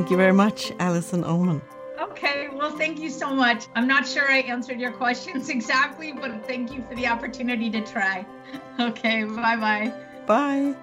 Thank 0.02 0.10
you 0.10 0.16
very 0.16 0.32
much, 0.32 0.72
Alison 0.80 1.22
Oman. 1.24 1.60
Okay, 2.00 2.48
well, 2.52 2.76
thank 2.76 2.98
you 2.98 3.08
so 3.08 3.32
much. 3.32 3.68
I'm 3.76 3.86
not 3.86 4.04
sure 4.04 4.28
I 4.28 4.40
answered 4.40 4.80
your 4.80 4.90
questions 4.90 5.48
exactly, 5.58 6.12
but 6.12 6.44
thank 6.44 6.72
you 6.72 6.82
for 6.88 6.96
the 6.96 7.06
opportunity 7.06 7.70
to 7.70 7.80
try. 7.80 8.26
Okay, 8.80 9.24
bye 9.24 9.56
bye. 9.56 9.92
Bye. 10.26 10.74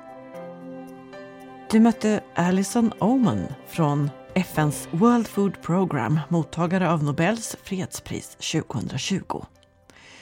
Du 1.71 1.79
mötte 1.79 2.23
Alison 2.35 2.93
Oman 2.99 3.47
från 3.67 4.09
FNs 4.33 4.87
World 4.91 5.27
Food 5.27 5.61
Program, 5.61 6.19
mottagare 6.29 6.91
av 6.91 7.03
Nobels 7.03 7.55
fredspris 7.63 8.35
2020. 8.35 9.45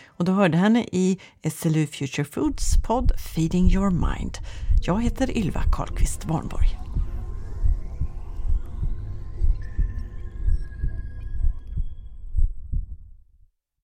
Och 0.08 0.26
du 0.26 0.32
hörde 0.32 0.58
henne 0.58 0.86
i 0.92 1.20
SLU 1.52 1.88
Future 1.88 2.26
Foods 2.26 2.78
podd 2.84 3.12
Feeding 3.20 3.68
Your 3.72 3.90
Mind. 3.90 4.38
Jag 4.82 5.04
heter 5.04 5.38
Ylva 5.38 5.64
Karlqvist 5.72 6.26
Warnborg. 6.26 6.87